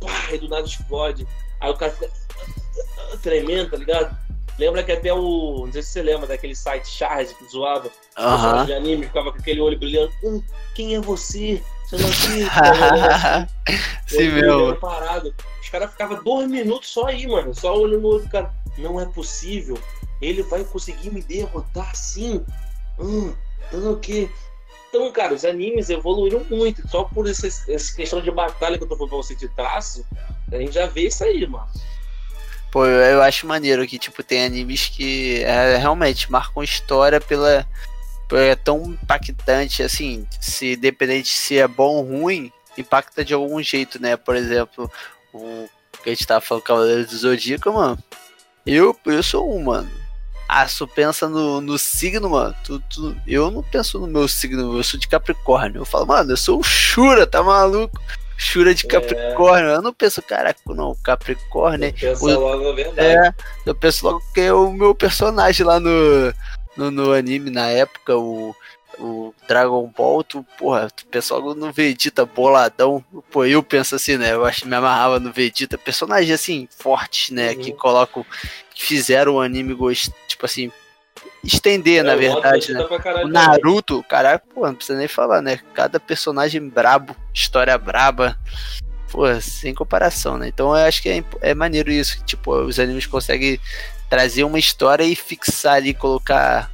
Pá, 0.00 0.32
e 0.32 0.38
do 0.38 0.48
nada 0.48 0.66
explode. 0.66 1.26
Aí 1.60 1.70
o 1.70 1.76
cara 1.76 1.92
fica 1.92 2.10
tremendo, 3.22 3.70
tá 3.70 3.76
ligado? 3.76 4.16
Lembra 4.58 4.82
que 4.82 4.92
até 4.92 5.12
o. 5.12 5.64
Não 5.64 5.72
sei 5.72 5.82
se 5.82 5.92
você 5.92 6.02
lembra 6.02 6.26
daquele 6.26 6.54
site 6.54 6.86
Charge 6.86 7.34
que 7.34 7.48
zoava 7.48 7.88
uh 7.88 8.22
-huh. 8.22 8.66
de 8.66 8.74
anime, 8.74 9.06
ficava 9.06 9.32
com 9.32 9.38
aquele 9.38 9.60
olho 9.60 9.78
brilhando. 9.78 10.12
Hum, 10.22 10.42
quem 10.74 10.94
é 10.94 11.00
você? 11.00 11.62
Você 11.92 11.96
não 11.96 13.46
Sim, 14.06 14.28
meu. 14.30 14.76
Parado. 14.76 15.34
Os 15.60 15.68
caras 15.68 15.90
ficavam 15.90 16.22
dois 16.24 16.48
minutos 16.48 16.88
só 16.88 17.06
aí, 17.06 17.26
mano. 17.26 17.54
Só 17.54 17.76
olhando 17.76 18.00
no 18.00 18.08
olho 18.08 18.24
do 18.24 18.30
cara. 18.30 18.50
Não 18.78 18.98
é 18.98 19.04
possível. 19.04 19.78
Ele 20.20 20.42
vai 20.42 20.64
conseguir 20.64 21.10
me 21.10 21.20
derrotar 21.22 21.90
assim. 21.90 22.42
Hum, 22.98 23.34
então 23.68 23.92
o 23.92 23.98
quê? 23.98 24.30
Então, 24.88 25.10
cara, 25.12 25.34
os 25.34 25.44
animes 25.44 25.90
evoluíram 25.90 26.42
muito. 26.48 26.86
Só 26.88 27.04
por 27.04 27.28
essa, 27.28 27.46
essa 27.46 27.94
questão 27.94 28.22
de 28.22 28.30
batalha 28.30 28.78
que 28.78 28.84
eu 28.84 28.88
tô 28.88 28.96
falando 28.96 29.10
pra 29.10 29.18
você 29.18 29.34
de 29.34 29.48
traço, 29.50 30.06
a 30.50 30.56
gente 30.56 30.72
já 30.72 30.86
vê 30.86 31.08
isso 31.08 31.22
aí, 31.24 31.46
mano. 31.46 31.68
Pô, 32.70 32.86
eu 32.86 33.20
acho 33.20 33.46
maneiro 33.46 33.86
que, 33.86 33.98
tipo, 33.98 34.22
tem 34.22 34.46
animes 34.46 34.88
que 34.88 35.42
é, 35.42 35.76
realmente 35.76 36.32
marcam 36.32 36.62
história 36.62 37.20
pela. 37.20 37.66
É 38.36 38.54
tão 38.56 38.84
impactante, 38.86 39.82
assim, 39.82 40.26
se 40.40 40.76
dependente 40.76 41.28
se 41.34 41.58
é 41.58 41.68
bom 41.68 41.96
ou 41.96 42.02
ruim, 42.02 42.52
impacta 42.76 43.24
de 43.24 43.34
algum 43.34 43.62
jeito, 43.62 44.00
né? 44.00 44.16
Por 44.16 44.36
exemplo, 44.36 44.90
o 45.32 45.68
que 46.02 46.10
a 46.10 46.14
gente 46.14 46.26
tava 46.26 46.40
falando 46.40 46.64
Cavaleiro 46.64 47.06
do 47.06 47.16
Zodíaco, 47.16 47.72
mano. 47.72 47.98
Eu, 48.66 48.96
eu 49.06 49.22
sou 49.22 49.56
um, 49.56 49.62
mano. 49.64 49.90
Ah, 50.48 50.66
tu 50.66 50.86
pensa 50.86 51.28
no, 51.28 51.60
no 51.60 51.78
signo, 51.78 52.28
mano. 52.28 52.54
Tu, 52.64 52.78
tu, 52.80 53.16
eu 53.26 53.50
não 53.50 53.62
penso 53.62 53.98
no 53.98 54.06
meu 54.06 54.28
signo, 54.28 54.76
eu 54.76 54.82
sou 54.82 55.00
de 55.00 55.08
Capricórnio. 55.08 55.80
Eu 55.80 55.84
falo, 55.84 56.06
mano, 56.06 56.32
eu 56.32 56.36
sou 56.36 56.60
o 56.60 56.62
Shura, 56.62 57.26
tá 57.26 57.42
maluco? 57.42 58.00
Shura 58.36 58.74
de 58.74 58.84
é. 58.84 58.88
Capricórnio. 58.88 59.70
É. 59.70 59.74
Eu 59.76 59.82
não 59.82 59.94
penso, 59.94 60.20
caraca, 60.20 60.60
não, 60.66 60.96
Capricórnio. 61.02 61.92
Pensa 61.94 62.38
logo 62.38 62.68
a 62.68 62.74
verdade. 62.74 63.00
É, 63.00 63.34
eu 63.64 63.74
penso 63.74 64.04
logo 64.04 64.22
que 64.34 64.40
é 64.40 64.52
o 64.52 64.72
meu 64.72 64.94
personagem 64.94 65.64
lá 65.64 65.80
no, 65.80 66.34
no, 66.76 66.90
no 66.90 67.12
anime 67.12 67.50
na 67.50 67.68
época, 67.68 68.16
o 68.16 68.54
o 68.98 69.34
Dragon 69.46 69.90
Ball, 69.96 70.22
tu, 70.22 70.44
porra, 70.58 70.88
pensa 71.10 71.34
logo 71.34 71.54
no 71.54 71.72
Vegeta 71.72 72.24
boladão. 72.24 73.04
Pô, 73.30 73.44
eu 73.44 73.62
penso 73.62 73.94
assim, 73.94 74.16
né? 74.16 74.32
Eu 74.32 74.44
acho 74.44 74.62
que 74.62 74.68
me 74.68 74.76
amarrava 74.76 75.18
no 75.18 75.32
Vegeta. 75.32 75.78
Personagem 75.78 76.32
assim, 76.32 76.68
forte, 76.70 77.32
né? 77.32 77.52
Uhum. 77.52 77.58
Que 77.58 77.72
colocam. 77.72 78.24
Que 78.74 78.84
fizeram 78.84 79.34
o 79.34 79.40
anime 79.40 79.76
tipo 80.26 80.46
assim. 80.46 80.70
Estender, 81.44 82.00
é, 82.00 82.02
na 82.02 82.14
verdade, 82.14 82.72
né? 82.72 82.86
O 83.24 83.28
Naruto, 83.28 84.02
cara, 84.08 84.38
pô, 84.38 84.66
não 84.66 84.74
precisa 84.74 84.98
nem 84.98 85.08
falar, 85.08 85.42
né? 85.42 85.58
Cada 85.74 85.98
personagem 85.98 86.68
brabo, 86.68 87.16
história 87.34 87.76
braba. 87.76 88.38
Pô, 89.10 89.24
sem 89.40 89.74
comparação, 89.74 90.38
né? 90.38 90.48
Então 90.48 90.68
eu 90.68 90.86
acho 90.86 91.02
que 91.02 91.08
é, 91.08 91.24
é 91.40 91.54
maneiro 91.54 91.90
isso. 91.90 92.22
Tipo, 92.24 92.54
os 92.54 92.78
animes 92.78 93.06
conseguem 93.06 93.60
trazer 94.12 94.44
uma 94.44 94.58
história 94.58 95.04
e 95.04 95.16
fixar 95.16 95.76
ali, 95.76 95.94
colocar 95.94 96.70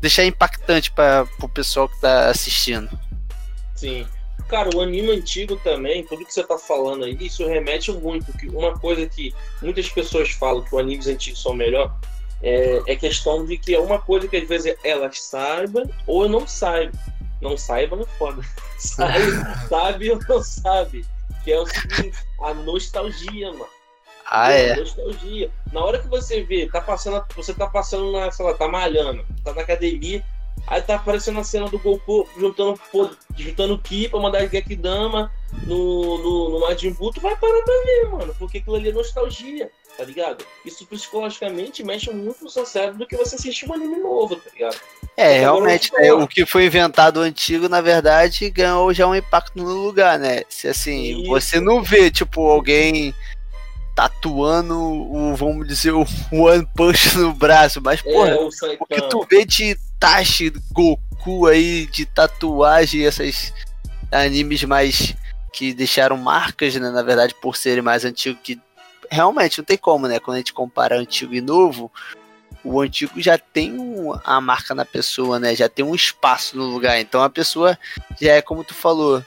deixar 0.00 0.24
impactante 0.24 0.92
para 0.92 1.26
o 1.40 1.48
pessoal 1.48 1.88
que 1.88 2.00
tá 2.00 2.28
assistindo. 2.28 2.88
Sim. 3.74 4.06
Cara, 4.48 4.70
o 4.72 4.80
anime 4.80 5.10
antigo 5.10 5.56
também, 5.56 6.04
tudo 6.04 6.24
que 6.24 6.32
você 6.32 6.44
tá 6.44 6.56
falando 6.56 7.04
aí, 7.04 7.18
isso 7.20 7.44
remete 7.48 7.90
muito. 7.90 8.32
Que 8.38 8.46
uma 8.48 8.78
coisa 8.78 9.04
que 9.08 9.34
muitas 9.60 9.88
pessoas 9.88 10.30
falam 10.30 10.62
que 10.62 10.72
os 10.72 10.80
animes 10.80 11.08
antigos 11.08 11.42
são 11.42 11.52
melhor 11.52 11.92
é, 12.40 12.80
é 12.86 12.94
questão 12.94 13.44
de 13.44 13.58
que 13.58 13.74
é 13.74 13.80
uma 13.80 13.98
coisa 14.00 14.28
que 14.28 14.36
às 14.36 14.46
vezes 14.46 14.76
elas 14.84 15.20
saibam 15.20 15.90
ou 16.06 16.28
não 16.28 16.46
saibam. 16.46 17.00
Não 17.40 17.56
saibam 17.56 18.02
é 18.02 18.06
foda. 18.18 18.40
Sabe, 18.78 19.68
sabe 19.68 20.10
ou 20.12 20.20
não 20.28 20.40
sabe. 20.40 21.04
Que 21.42 21.50
é 21.50 21.60
o 21.60 21.66
seguinte, 21.66 22.12
a 22.40 22.54
nostalgia, 22.54 23.50
mano. 23.50 23.81
Ah, 24.34 24.50
é. 24.50 24.74
Nostalgia. 24.76 25.50
Na 25.70 25.84
hora 25.84 25.98
que 25.98 26.08
você 26.08 26.42
vê, 26.42 26.66
tá 26.66 26.80
passando, 26.80 27.22
você 27.36 27.52
tá 27.52 27.66
passando 27.66 28.12
na, 28.12 28.30
sei 28.30 28.46
lá, 28.46 28.54
tá 28.54 28.66
malhando, 28.66 29.22
tá 29.44 29.52
na 29.52 29.60
academia, 29.60 30.24
aí 30.66 30.80
tá 30.80 30.94
aparecendo 30.94 31.38
a 31.38 31.44
cena 31.44 31.68
do 31.68 31.78
Goku 31.78 32.26
juntando, 32.38 32.80
juntando 33.36 33.78
Ki 33.78 34.08
pra 34.08 34.18
mandar 34.18 34.48
Gekidama 34.48 35.30
no, 35.66 36.16
no, 36.16 36.48
no 36.48 36.60
Majin 36.60 36.94
Buu, 36.94 37.12
tu 37.12 37.20
vai 37.20 37.36
parar 37.36 37.62
pra 37.62 37.74
ver, 37.84 38.08
mano, 38.08 38.34
porque 38.38 38.56
aquilo 38.56 38.76
ali 38.76 38.88
é 38.88 38.92
nostalgia, 38.92 39.70
tá 39.98 40.04
ligado? 40.04 40.42
Isso 40.64 40.86
psicologicamente 40.86 41.84
mexe 41.84 42.10
muito 42.10 42.42
no 42.42 42.48
seu 42.48 42.64
cérebro 42.64 43.00
do 43.00 43.06
que 43.06 43.18
você 43.18 43.34
assistir 43.34 43.68
um 43.68 43.74
anime 43.74 43.98
novo, 43.98 44.36
tá 44.36 44.48
ligado? 44.50 44.80
É, 45.14 45.40
realmente, 45.40 45.92
né, 45.92 46.10
o 46.10 46.26
que 46.26 46.46
foi 46.46 46.64
inventado 46.64 47.20
antigo, 47.20 47.68
na 47.68 47.82
verdade, 47.82 48.48
ganhou 48.48 48.94
já 48.94 49.06
um 49.06 49.14
impacto 49.14 49.58
no 49.58 49.74
lugar, 49.74 50.18
né? 50.18 50.40
Se 50.48 50.68
assim, 50.68 51.20
Isso. 51.20 51.28
você 51.28 51.60
não 51.60 51.82
vê, 51.82 52.10
tipo, 52.10 52.48
alguém 52.48 53.14
tatuando 53.94 54.78
o, 54.78 55.34
vamos 55.36 55.66
dizer, 55.66 55.92
o 55.92 56.06
One 56.32 56.66
Punch 56.74 57.16
no 57.18 57.32
braço, 57.32 57.80
mas, 57.80 58.00
é, 58.04 58.12
porra, 58.12 58.36
o 58.80 58.86
que 58.86 59.02
tu 59.02 59.26
vê 59.30 59.44
de 59.44 59.76
Tashi, 59.98 60.52
Goku 60.72 61.46
aí, 61.46 61.86
de 61.86 62.06
tatuagem, 62.06 63.02
esses 63.02 63.52
animes 64.10 64.64
mais 64.64 65.14
que 65.52 65.74
deixaram 65.74 66.16
marcas, 66.16 66.74
né, 66.74 66.90
na 66.90 67.02
verdade, 67.02 67.34
por 67.40 67.56
serem 67.56 67.82
mais 67.82 68.04
antigos, 68.04 68.40
que 68.42 68.60
realmente 69.10 69.58
não 69.58 69.64
tem 69.64 69.76
como, 69.76 70.08
né, 70.08 70.18
quando 70.18 70.36
a 70.36 70.38
gente 70.38 70.54
compara 70.54 70.98
antigo 70.98 71.34
e 71.34 71.40
novo, 71.40 71.92
o 72.64 72.80
antigo 72.80 73.20
já 73.20 73.36
tem 73.36 73.78
um, 73.78 74.14
a 74.24 74.40
marca 74.40 74.74
na 74.74 74.84
pessoa, 74.84 75.38
né, 75.38 75.54
já 75.54 75.68
tem 75.68 75.84
um 75.84 75.94
espaço 75.94 76.56
no 76.56 76.64
lugar, 76.64 76.98
então 76.98 77.22
a 77.22 77.28
pessoa 77.28 77.78
já 78.20 78.32
é 78.32 78.42
como 78.42 78.64
tu 78.64 78.74
falou, 78.74 79.22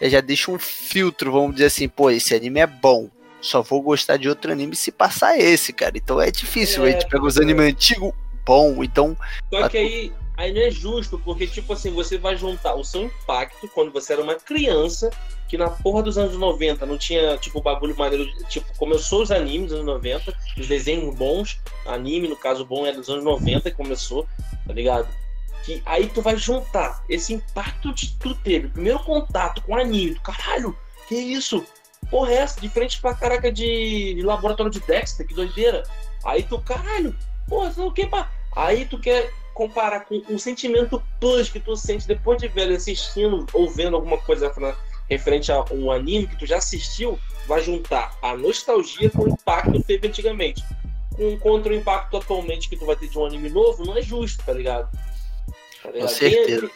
já 0.00 0.20
deixa 0.20 0.50
um 0.50 0.58
filtro, 0.58 1.32
vamos 1.32 1.52
dizer 1.52 1.66
assim, 1.66 1.88
pô, 1.88 2.10
esse 2.10 2.34
anime 2.34 2.60
é 2.60 2.66
bom, 2.66 3.10
só 3.46 3.62
vou 3.62 3.82
gostar 3.82 4.16
de 4.16 4.28
outro 4.28 4.52
anime 4.52 4.76
se 4.76 4.90
passar 4.90 5.38
esse, 5.38 5.72
cara. 5.72 5.96
Então 5.96 6.20
é 6.20 6.30
difícil. 6.30 6.84
É, 6.84 6.88
a 6.88 6.92
gente 6.92 7.08
pega 7.08 7.24
os 7.24 7.38
animes 7.38 7.66
antigos, 7.66 8.12
bom, 8.44 8.82
então. 8.82 9.16
Só 9.50 9.68
que 9.68 9.78
aí, 9.78 10.12
aí 10.36 10.52
não 10.52 10.60
é 10.60 10.70
justo, 10.70 11.18
porque, 11.18 11.46
tipo 11.46 11.72
assim, 11.72 11.92
você 11.92 12.18
vai 12.18 12.36
juntar 12.36 12.74
o 12.74 12.84
seu 12.84 13.04
impacto 13.04 13.68
quando 13.74 13.92
você 13.92 14.12
era 14.12 14.22
uma 14.22 14.34
criança, 14.34 15.10
que 15.48 15.56
na 15.56 15.70
porra 15.70 16.02
dos 16.02 16.18
anos 16.18 16.36
90 16.36 16.84
não 16.86 16.98
tinha, 16.98 17.36
tipo, 17.38 17.60
bagulho 17.60 17.96
maneiro. 17.96 18.26
Tipo, 18.48 18.66
começou 18.76 19.22
os 19.22 19.30
animes 19.30 19.70
dos 19.70 19.80
anos 19.80 19.86
90, 19.86 20.34
os 20.58 20.66
desenhos 20.66 21.14
bons, 21.14 21.58
anime, 21.86 22.28
no 22.28 22.36
caso 22.36 22.64
bom, 22.64 22.86
é 22.86 22.92
dos 22.92 23.08
anos 23.08 23.24
90 23.24 23.70
que 23.70 23.76
começou, 23.76 24.26
tá 24.66 24.72
ligado? 24.72 25.08
Que 25.64 25.82
aí 25.84 26.08
tu 26.08 26.22
vai 26.22 26.36
juntar 26.36 27.02
esse 27.08 27.34
impacto 27.34 27.92
que 27.92 28.06
tu 28.18 28.34
teve, 28.36 28.68
primeiro 28.68 29.00
contato 29.00 29.62
com 29.62 29.72
o 29.72 29.76
anime, 29.76 30.14
do 30.14 30.20
caralho, 30.20 30.76
que 31.08 31.14
isso? 31.14 31.64
Porra, 32.10 32.32
é 32.32 32.36
essa? 32.36 32.60
De 32.60 32.68
frente 32.68 33.00
pra 33.00 33.14
caraca 33.14 33.50
de, 33.50 34.20
laboratório 34.22 34.70
de 34.70 34.80
Dexter, 34.80 35.26
que 35.26 35.34
doideira. 35.34 35.82
Aí 36.24 36.42
tu, 36.42 36.60
caralho, 36.60 37.14
porra, 37.48 37.72
não 37.76 37.92
quer 37.92 38.08
pra... 38.08 38.30
Aí 38.54 38.84
tu 38.84 38.98
quer 38.98 39.32
comparar 39.54 40.00
com 40.00 40.22
o 40.28 40.38
sentimento 40.38 41.02
plus 41.18 41.48
que 41.48 41.58
tu 41.58 41.74
sente 41.76 42.06
depois 42.06 42.38
de 42.38 42.46
velho 42.48 42.76
assistindo 42.76 43.46
ou 43.52 43.70
vendo 43.70 43.96
alguma 43.96 44.18
coisa 44.18 44.52
referente 45.08 45.50
a 45.50 45.64
um 45.72 45.90
anime 45.90 46.26
que 46.26 46.38
tu 46.38 46.46
já 46.46 46.58
assistiu, 46.58 47.18
vai 47.46 47.62
juntar 47.62 48.16
a 48.22 48.36
nostalgia 48.36 49.10
com 49.10 49.22
o 49.22 49.28
impacto 49.28 49.72
que 49.72 49.82
teve 49.82 50.08
antigamente. 50.08 50.62
Com, 51.14 51.38
contra 51.38 51.72
o 51.72 51.76
impacto 51.76 52.16
atualmente 52.16 52.68
que 52.68 52.76
tu 52.76 52.84
vai 52.84 52.96
ter 52.96 53.08
de 53.08 53.18
um 53.18 53.24
anime 53.24 53.48
novo, 53.48 53.84
não 53.84 53.96
é 53.96 54.02
justo, 54.02 54.44
tá 54.44 54.52
ligado? 54.52 54.90
Tá 55.82 55.90
ligado? 55.90 56.08
Com 56.08 56.14
certeza. 56.14 56.70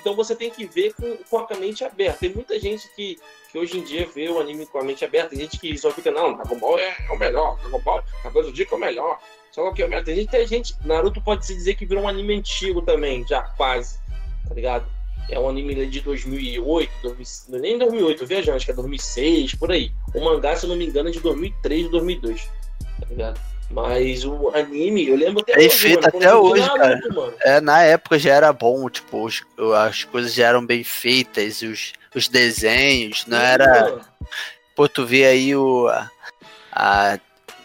Então 0.00 0.14
você 0.14 0.34
tem 0.34 0.50
que 0.50 0.66
ver 0.66 0.94
com, 0.94 1.16
com 1.16 1.38
a 1.38 1.56
mente 1.56 1.84
aberta. 1.84 2.20
Tem 2.20 2.30
muita 2.30 2.58
gente 2.58 2.88
que 2.94 3.18
que 3.54 3.58
hoje 3.60 3.78
em 3.78 3.84
dia 3.84 4.04
vê 4.12 4.28
o 4.28 4.40
anime 4.40 4.66
com 4.66 4.78
a 4.78 4.82
mente 4.82 5.04
aberta. 5.04 5.28
Tem 5.28 5.38
gente 5.38 5.60
que 5.60 5.78
só 5.78 5.92
fica, 5.92 6.10
não, 6.10 6.34
Dragon 6.34 6.58
Ball 6.58 6.76
é, 6.76 6.96
é 7.08 7.12
o 7.12 7.16
melhor, 7.16 7.56
Dragon 7.60 7.80
Ball, 7.82 8.02
Cavaleiro 8.20 8.50
do 8.50 8.52
Dia 8.52 8.66
é 8.68 8.74
o 8.74 8.78
melhor. 8.78 9.20
Só 9.52 9.70
que 9.70 9.80
é 9.80 9.86
o 9.86 9.88
melhor. 9.88 10.04
Tem 10.04 10.16
gente, 10.16 10.28
tem 10.28 10.44
gente, 10.44 10.74
Naruto 10.84 11.22
pode 11.22 11.46
se 11.46 11.54
dizer 11.54 11.76
que 11.76 11.86
virou 11.86 12.02
um 12.02 12.08
anime 12.08 12.34
antigo 12.34 12.82
também, 12.82 13.24
já 13.24 13.42
quase, 13.42 14.00
tá 14.48 14.54
ligado? 14.56 14.84
É 15.30 15.38
um 15.38 15.48
anime 15.48 15.86
de 15.86 16.00
2008, 16.00 16.90
2000, 17.00 17.60
nem 17.60 17.78
2008, 17.78 18.26
veja, 18.26 18.54
acho 18.56 18.66
que 18.66 18.72
é 18.72 18.74
2006, 18.74 19.54
por 19.54 19.70
aí. 19.70 19.92
O 20.12 20.24
mangá, 20.24 20.56
se 20.56 20.66
eu 20.66 20.70
não 20.70 20.76
me 20.76 20.86
engano, 20.86 21.08
é 21.08 21.12
de 21.12 21.20
2003, 21.20 21.88
2002, 21.90 22.50
tá 23.00 23.06
ligado? 23.08 23.40
Mas 23.70 24.24
o 24.24 24.50
anime, 24.54 25.08
eu 25.08 25.16
lembro 25.16 25.40
até 25.40 25.54
é 25.54 25.66
hoje. 25.66 25.70
feito 25.70 26.06
até 26.06 26.34
hoje, 26.34 26.68
cara. 26.76 27.00
é, 27.42 27.60
na 27.60 27.82
época 27.82 28.18
já 28.18 28.32
era 28.32 28.52
bom, 28.52 28.88
tipo, 28.88 29.24
os, 29.24 29.42
as 29.86 30.04
coisas 30.04 30.32
já 30.32 30.46
eram 30.46 30.64
bem 30.64 30.84
feitas, 30.84 31.62
os 31.62 31.92
os 32.14 32.28
desenhos, 32.28 33.26
não 33.26 33.38
era. 33.38 34.00
Pô, 34.74 34.88
tu 34.88 35.04
vê 35.04 35.26
aí 35.26 35.54
o. 35.56 35.88
A, 35.88 36.10
a 36.72 37.18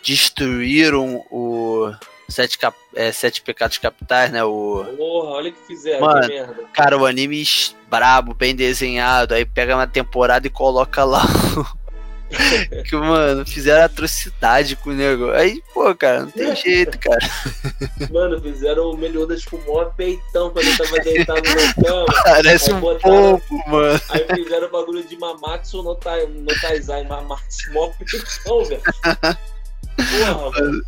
destruíram 0.05 1.23
o. 1.31 1.91
Sete, 2.27 2.59
cap, 2.59 2.77
é, 2.95 3.11
sete 3.11 3.41
Pecados 3.41 3.79
Capitais, 3.79 4.31
né? 4.31 4.43
O... 4.43 4.85
Porra, 4.95 5.29
olha 5.29 5.49
o 5.49 5.53
que 5.53 5.65
fizeram, 5.65 6.05
Mano, 6.05 6.21
que 6.21 6.27
merda. 6.27 6.63
Cara, 6.73 6.95
o 6.95 7.07
anime 7.07 7.43
brabo, 7.89 8.35
bem 8.35 8.55
desenhado, 8.55 9.33
aí 9.33 9.43
pega 9.45 9.75
uma 9.75 9.87
temporada 9.87 10.45
e 10.45 10.51
coloca 10.51 11.03
lá 11.03 11.23
que, 12.85 12.95
mano, 12.95 13.45
fizeram 13.45 13.85
atrocidade 13.85 14.75
com 14.75 14.91
o 14.91 14.93
nego. 14.93 15.31
Aí, 15.31 15.61
pô, 15.73 15.93
cara, 15.95 16.21
não 16.21 16.31
tem 16.31 16.55
jeito, 16.55 16.97
cara. 16.99 17.19
Mano, 18.11 18.41
fizeram 18.41 18.91
o 18.91 18.97
Meliodas 18.97 19.43
com 19.45 19.57
o 19.57 19.59
maior 19.61 19.93
peitão 19.95 20.49
quando 20.51 20.65
ele 20.65 20.77
tava 20.77 20.99
deitado 20.99 21.41
na 21.41 21.73
cama. 21.83 22.05
Parece 22.23 22.71
um 22.71 22.79
botaram, 22.79 23.39
pouco, 23.39 23.69
mano. 23.69 24.01
Aí 24.09 24.25
fizeram 24.35 24.67
o 24.67 24.71
bagulho 24.71 25.03
de 25.03 25.17
Mamatsu 25.17 25.83
no, 25.83 25.95
tai, 25.95 26.25
no 26.27 26.59
Taizai, 26.61 27.03
Mamatsu, 27.05 27.73
maior 27.73 27.93
peitão, 27.97 28.65
velho. 28.65 28.81
Porra, 29.95 30.51
mano. 30.51 30.83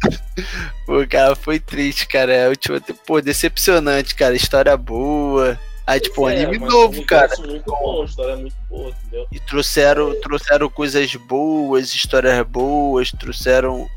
Pô, 0.86 1.07
cara, 1.10 1.36
foi 1.36 1.60
triste, 1.60 2.07
cara. 2.07 2.33
É, 2.33 2.50
última, 2.50 2.79
pô, 3.05 3.21
decepcionante, 3.21 4.15
cara. 4.15 4.36
História 4.36 4.75
boa. 4.77 5.60
Aí, 5.91 6.00
tipo, 6.00 6.24
um 6.24 6.29
é, 6.29 6.41
anime 6.41 6.57
novo, 6.57 7.05
cara. 7.05 7.36
Muito 7.38 7.69
bom, 7.69 8.05
história 8.05 8.38
muito 8.38 8.55
boa, 8.69 8.91
entendeu? 8.91 9.27
E 9.29 9.41
trouxeram, 9.41 10.13
é. 10.13 10.15
trouxeram 10.21 10.69
coisas 10.69 11.13
boas, 11.15 11.93
histórias 11.93 12.48
boas, 12.48 13.12
trouxeram 13.12 13.89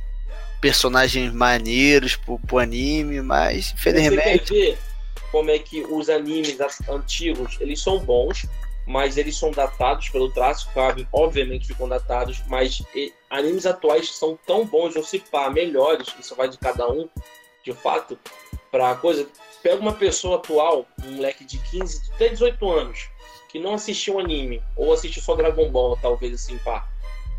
personagens 0.60 1.32
maneiros 1.32 2.16
pro, 2.16 2.36
pro 2.40 2.58
anime, 2.58 3.22
mas 3.22 3.72
infelizmente. 3.72 4.16
Você 4.16 4.38
quer 4.38 4.54
ver 4.54 4.78
como 5.30 5.52
é 5.52 5.58
que 5.60 5.82
os 5.82 6.10
animes 6.10 6.58
antigos 6.88 7.58
eles 7.60 7.80
são 7.80 8.00
bons, 8.00 8.44
mas 8.88 9.16
eles 9.16 9.36
são 9.36 9.52
datados 9.52 10.08
pelo 10.08 10.32
traço, 10.32 10.68
sabe? 10.74 11.06
Obviamente 11.12 11.68
ficam 11.68 11.88
datados, 11.88 12.42
mas 12.48 12.82
e, 12.92 13.12
animes 13.30 13.66
atuais 13.66 14.10
são 14.16 14.36
tão 14.44 14.66
bons, 14.66 14.96
ou 14.96 15.04
se 15.04 15.20
pá, 15.20 15.48
melhores, 15.48 16.08
isso 16.18 16.34
vai 16.34 16.48
de 16.48 16.58
cada 16.58 16.90
um, 16.90 17.08
de 17.62 17.72
fato, 17.72 18.18
pra 18.72 18.96
coisa 18.96 19.28
pega 19.64 19.80
uma 19.80 19.94
pessoa 19.94 20.36
atual, 20.36 20.86
um 21.02 21.12
moleque 21.12 21.42
de 21.42 21.58
15, 21.58 22.02
até 22.14 22.28
18 22.28 22.70
anos, 22.70 23.08
que 23.48 23.58
não 23.58 23.72
assistiu 23.74 24.20
anime, 24.20 24.62
ou 24.76 24.92
assiste 24.92 25.22
só 25.22 25.34
Dragon 25.34 25.70
Ball, 25.70 25.98
talvez 26.02 26.34
assim, 26.34 26.58
pá. 26.58 26.86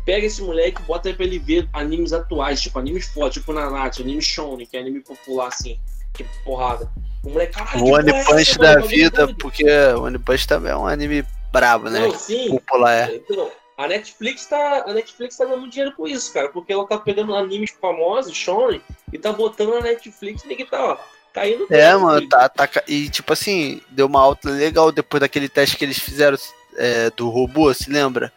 Pega 0.04 0.26
esse 0.26 0.42
moleque 0.42 0.82
e 0.82 0.84
bota 0.84 1.12
pra 1.14 1.24
ele 1.24 1.38
ver 1.38 1.68
animes 1.72 2.12
atuais, 2.12 2.60
tipo 2.60 2.78
animes 2.80 3.06
fortes, 3.06 3.40
tipo 3.40 3.52
Nanatsu, 3.52 4.02
anime 4.02 4.20
shonen, 4.20 4.66
que 4.66 4.76
é 4.76 4.80
anime 4.80 5.00
popular 5.00 5.48
assim, 5.48 5.78
que 6.12 6.24
porrada. 6.44 6.90
O 7.22 7.30
moleque, 7.30 7.52
caralho, 7.52 7.84
O 7.84 7.92
One 7.92 8.10
é 8.10 8.24
Punch 8.24 8.58
mano? 8.58 8.60
da 8.60 8.74
Bagulho 8.74 8.88
vida, 8.88 9.34
porque 9.34 9.64
o 9.64 10.02
One 10.02 10.18
Punch 10.18 10.48
também 10.48 10.72
é 10.72 10.76
um 10.76 10.86
anime 10.86 11.24
brabo, 11.52 11.88
né? 11.88 12.00
Não, 12.00 12.10
sim. 12.10 12.50
Popular. 12.50 13.08
é. 13.08 13.16
Então, 13.16 13.50
a 13.76 13.86
Netflix 13.86 14.46
tá, 14.46 14.84
a 14.86 14.92
Netflix 14.92 15.36
tá 15.36 15.44
ganhando 15.44 15.68
dinheiro 15.68 15.94
com 15.94 16.08
isso, 16.08 16.32
cara, 16.32 16.48
porque 16.48 16.72
ela 16.72 16.86
tá 16.86 16.98
pegando 16.98 17.36
animes 17.36 17.70
famosos, 17.80 18.36
shonen, 18.36 18.80
e 19.12 19.18
tá 19.18 19.32
botando 19.32 19.74
na 19.74 19.80
Netflix 19.80 20.42
e 20.44 20.48
ninguém 20.48 20.66
tá, 20.66 20.92
ó, 20.92 20.98
caindo 21.36 21.66
É, 21.70 21.76
dentro, 21.90 22.00
mano, 22.00 22.28
tá, 22.28 22.48
tá. 22.48 22.68
E 22.88 23.08
tipo 23.10 23.32
assim, 23.32 23.80
deu 23.90 24.06
uma 24.06 24.20
alta 24.20 24.48
legal 24.50 24.90
depois 24.90 25.20
daquele 25.20 25.48
teste 25.48 25.76
que 25.76 25.84
eles 25.84 25.98
fizeram 25.98 26.36
é, 26.76 27.10
do 27.10 27.28
robô, 27.28 27.72
se 27.74 27.90
lembra? 27.90 28.32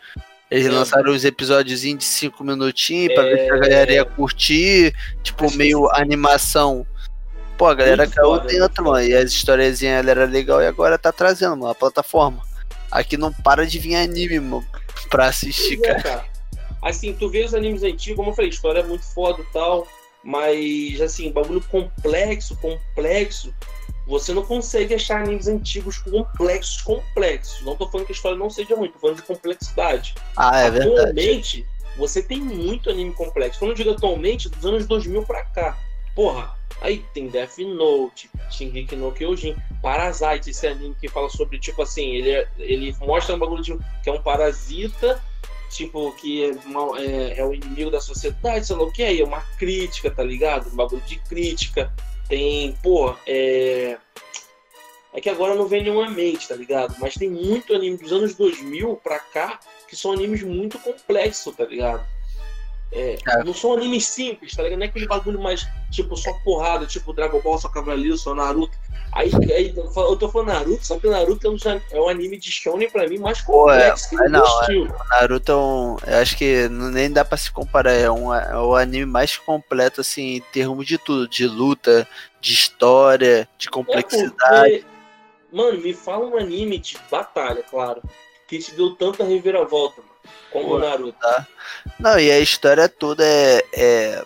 Eles 0.51 0.65
Lembro. 0.65 0.79
lançaram 0.79 1.11
uns 1.13 1.23
episódios 1.23 1.81
de 1.81 2.01
5 2.03 2.43
minutinhos 2.43 3.13
pra 3.13 3.23
ver 3.23 3.37
se 3.45 3.51
a 3.51 3.55
É. 3.55 3.59
galera 3.59 3.93
ia 3.93 4.05
curtir, 4.05 4.93
tipo, 5.23 5.45
Acho 5.45 5.51
que 5.53 5.57
meio 5.57 5.79
sim. 5.85 6.01
animação. 6.01 6.85
Pô, 7.57 7.67
a 7.67 7.75
galera 7.75 8.03
Muito 8.03 8.15
caiu 8.15 8.29
foda, 8.29 8.47
dentro, 8.47 8.83
mano. 8.83 9.05
E 9.05 9.13
as 9.13 9.31
historiezinhas 9.31 10.07
era 10.07 10.25
legal 10.25 10.61
e 10.61 10.65
agora 10.67 10.97
tá 10.97 11.11
trazendo, 11.11 11.55
mano, 11.55 11.67
a 11.71 11.75
plataforma. 11.75 12.41
Aqui 12.91 13.15
não 13.15 13.31
para 13.31 13.65
de 13.65 13.77
vir 13.77 13.95
anime, 13.95 14.39
mano, 14.39 14.65
pra 15.09 15.27
assistir, 15.27 15.79
é, 15.83 15.87
cara. 15.87 16.01
cara. 16.01 16.25
Assim, 16.81 17.13
tu 17.13 17.29
vê 17.29 17.43
os 17.45 17.53
animes 17.53 17.83
antigos, 17.83 18.15
como 18.15 18.31
eu 18.31 18.33
falei, 18.33 18.49
a 18.49 18.53
história 18.53 18.79
é 18.79 18.83
muito 18.83 19.05
foda 19.13 19.41
e 19.41 19.53
tal, 19.53 19.85
mas, 20.23 20.99
assim, 21.01 21.31
bagulho 21.31 21.61
complexo, 21.69 22.57
complexo, 22.57 23.53
você 24.07 24.33
não 24.33 24.43
consegue 24.43 24.95
achar 24.95 25.21
animes 25.21 25.47
antigos 25.47 25.99
complexos, 25.99 26.81
complexos. 26.81 27.61
Não 27.63 27.75
tô 27.75 27.87
falando 27.87 28.07
que 28.07 28.11
a 28.13 28.15
história 28.15 28.37
não 28.37 28.49
seja 28.49 28.75
muito, 28.75 28.93
tô 28.93 28.99
falando 28.99 29.17
de 29.17 29.23
complexidade. 29.23 30.15
Ah, 30.35 30.59
é 30.61 30.71
verdade. 30.71 30.99
atualmente, 30.99 31.65
você 31.97 32.21
tem 32.23 32.39
muito 32.41 32.89
anime 32.89 33.13
complexo. 33.13 33.59
Quando 33.59 33.71
eu 33.71 33.75
digo 33.77 33.91
atualmente, 33.91 34.49
dos 34.49 34.65
anos 34.65 34.87
2000 34.87 35.23
pra 35.23 35.43
cá. 35.45 35.77
Porra, 36.15 36.57
aí 36.81 37.05
tem 37.13 37.27
Death 37.27 37.59
Note, 37.59 38.29
Shingeki 38.49 38.95
no 38.95 39.11
Kyojin, 39.11 39.55
Parasite, 39.81 40.49
esse 40.49 40.65
anime 40.67 40.95
que 40.99 41.07
fala 41.07 41.29
sobre, 41.29 41.59
tipo 41.59 41.81
assim, 41.81 42.15
ele, 42.15 42.31
é- 42.31 42.47
ele 42.57 42.95
mostra 42.99 43.35
um 43.35 43.39
bagulho 43.39 43.61
de, 43.63 43.77
que 44.03 44.09
é 44.09 44.11
um 44.11 44.21
parasita, 44.21 45.21
tipo, 45.69 46.11
que 46.13 46.43
é, 46.45 46.53
mal- 46.67 46.97
é, 46.97 47.37
é 47.39 47.45
o 47.45 47.53
inimigo 47.53 47.89
da 47.91 48.01
sociedade, 48.01 48.65
sei 48.67 48.75
lá 48.75 48.83
o 48.83 48.91
que, 48.91 49.03
aí 49.03 49.21
é 49.21 49.23
uma 49.25 49.41
crítica, 49.57 50.09
tá 50.11 50.23
ligado? 50.23 50.69
Um 50.71 50.75
bagulho 50.75 51.01
de 51.03 51.17
crítica. 51.19 51.91
Tem, 52.27 52.73
pô, 52.83 53.15
é. 53.25 53.97
É 55.11 55.19
que 55.19 55.29
agora 55.29 55.55
não 55.55 55.67
vem 55.67 55.81
nenhuma 55.83 56.07
mente, 56.09 56.47
tá 56.47 56.55
ligado? 56.55 56.95
Mas 56.99 57.15
tem 57.15 57.29
muito 57.29 57.73
anime 57.73 57.97
dos 57.97 58.11
anos 58.11 58.35
2000 58.35 58.95
pra 58.97 59.17
cá 59.19 59.59
que 59.87 59.95
são 59.95 60.11
animes 60.11 60.43
muito 60.43 60.77
complexos, 60.77 61.55
tá 61.55 61.65
ligado? 61.65 62.05
É, 62.91 63.17
É. 63.27 63.43
Não 63.43 63.53
são 63.53 63.73
animes 63.73 64.05
simples, 64.05 64.55
tá 64.55 64.61
ligado? 64.61 64.77
Não 64.79 64.85
é 64.85 64.89
aquele 64.89 65.07
bagulho 65.07 65.39
mais, 65.41 65.67
tipo, 65.91 66.15
só 66.15 66.31
porrada, 66.43 66.85
tipo 66.85 67.11
Dragon 67.13 67.41
Ball, 67.41 67.57
só 67.57 67.69
Cavaleiro, 67.69 68.17
só 68.17 68.35
Naruto. 68.35 68.77
Aí, 69.11 69.31
aí 69.51 69.73
eu 69.75 70.15
tô 70.15 70.29
falando 70.29 70.49
Naruto, 70.49 70.85
só 70.85 70.99
que 70.99 71.07
Naruto 71.07 71.47
é 71.47 71.49
um, 71.49 71.57
é 71.91 71.99
um 71.99 72.09
anime 72.09 72.37
de 72.37 72.51
shonen 72.51 72.89
pra 72.89 73.07
mim 73.07 73.17
mais 73.17 73.41
Pô, 73.41 73.71
é, 73.71 73.89
complexo 73.89 74.09
que 74.09 74.15
o 74.15 74.29
não, 74.29 74.41
meu 74.41 74.61
estilo. 74.61 74.95
Naruto 75.09 75.51
é 75.51 75.55
um. 75.55 75.97
Eu 76.05 76.17
acho 76.21 76.37
que 76.37 76.69
nem 76.69 77.11
dá 77.11 77.25
pra 77.25 77.37
se 77.37 77.51
comparar. 77.51 77.93
É, 77.93 78.09
um, 78.09 78.33
é 78.33 78.57
o 78.57 78.75
anime 78.75 79.05
mais 79.05 79.35
completo, 79.35 80.01
assim, 80.01 80.35
em 80.35 80.41
termos 80.53 80.85
de 80.85 80.97
tudo: 80.97 81.27
de 81.27 81.47
luta, 81.47 82.07
de 82.39 82.53
história, 82.53 83.49
de 83.57 83.67
É 83.67 83.71
complexidade. 83.71 84.35
porque, 84.37 84.85
mano, 85.51 85.81
me 85.81 85.93
fala 85.93 86.25
um 86.27 86.37
anime 86.37 86.77
de 86.77 86.97
batalha, 87.09 87.63
claro, 87.63 88.01
que 88.47 88.59
te 88.59 88.75
deu 88.75 88.95
tanta 88.95 89.23
reviravolta, 89.23 90.01
mano, 90.01 90.13
como 90.51 90.67
Pô, 90.67 90.75
o 90.75 90.79
Naruto. 90.79 91.17
Não, 91.99 92.19
e 92.19 92.31
a 92.31 92.39
história 92.39 92.87
toda 92.87 93.25
é, 93.25 93.63
é 93.73 94.23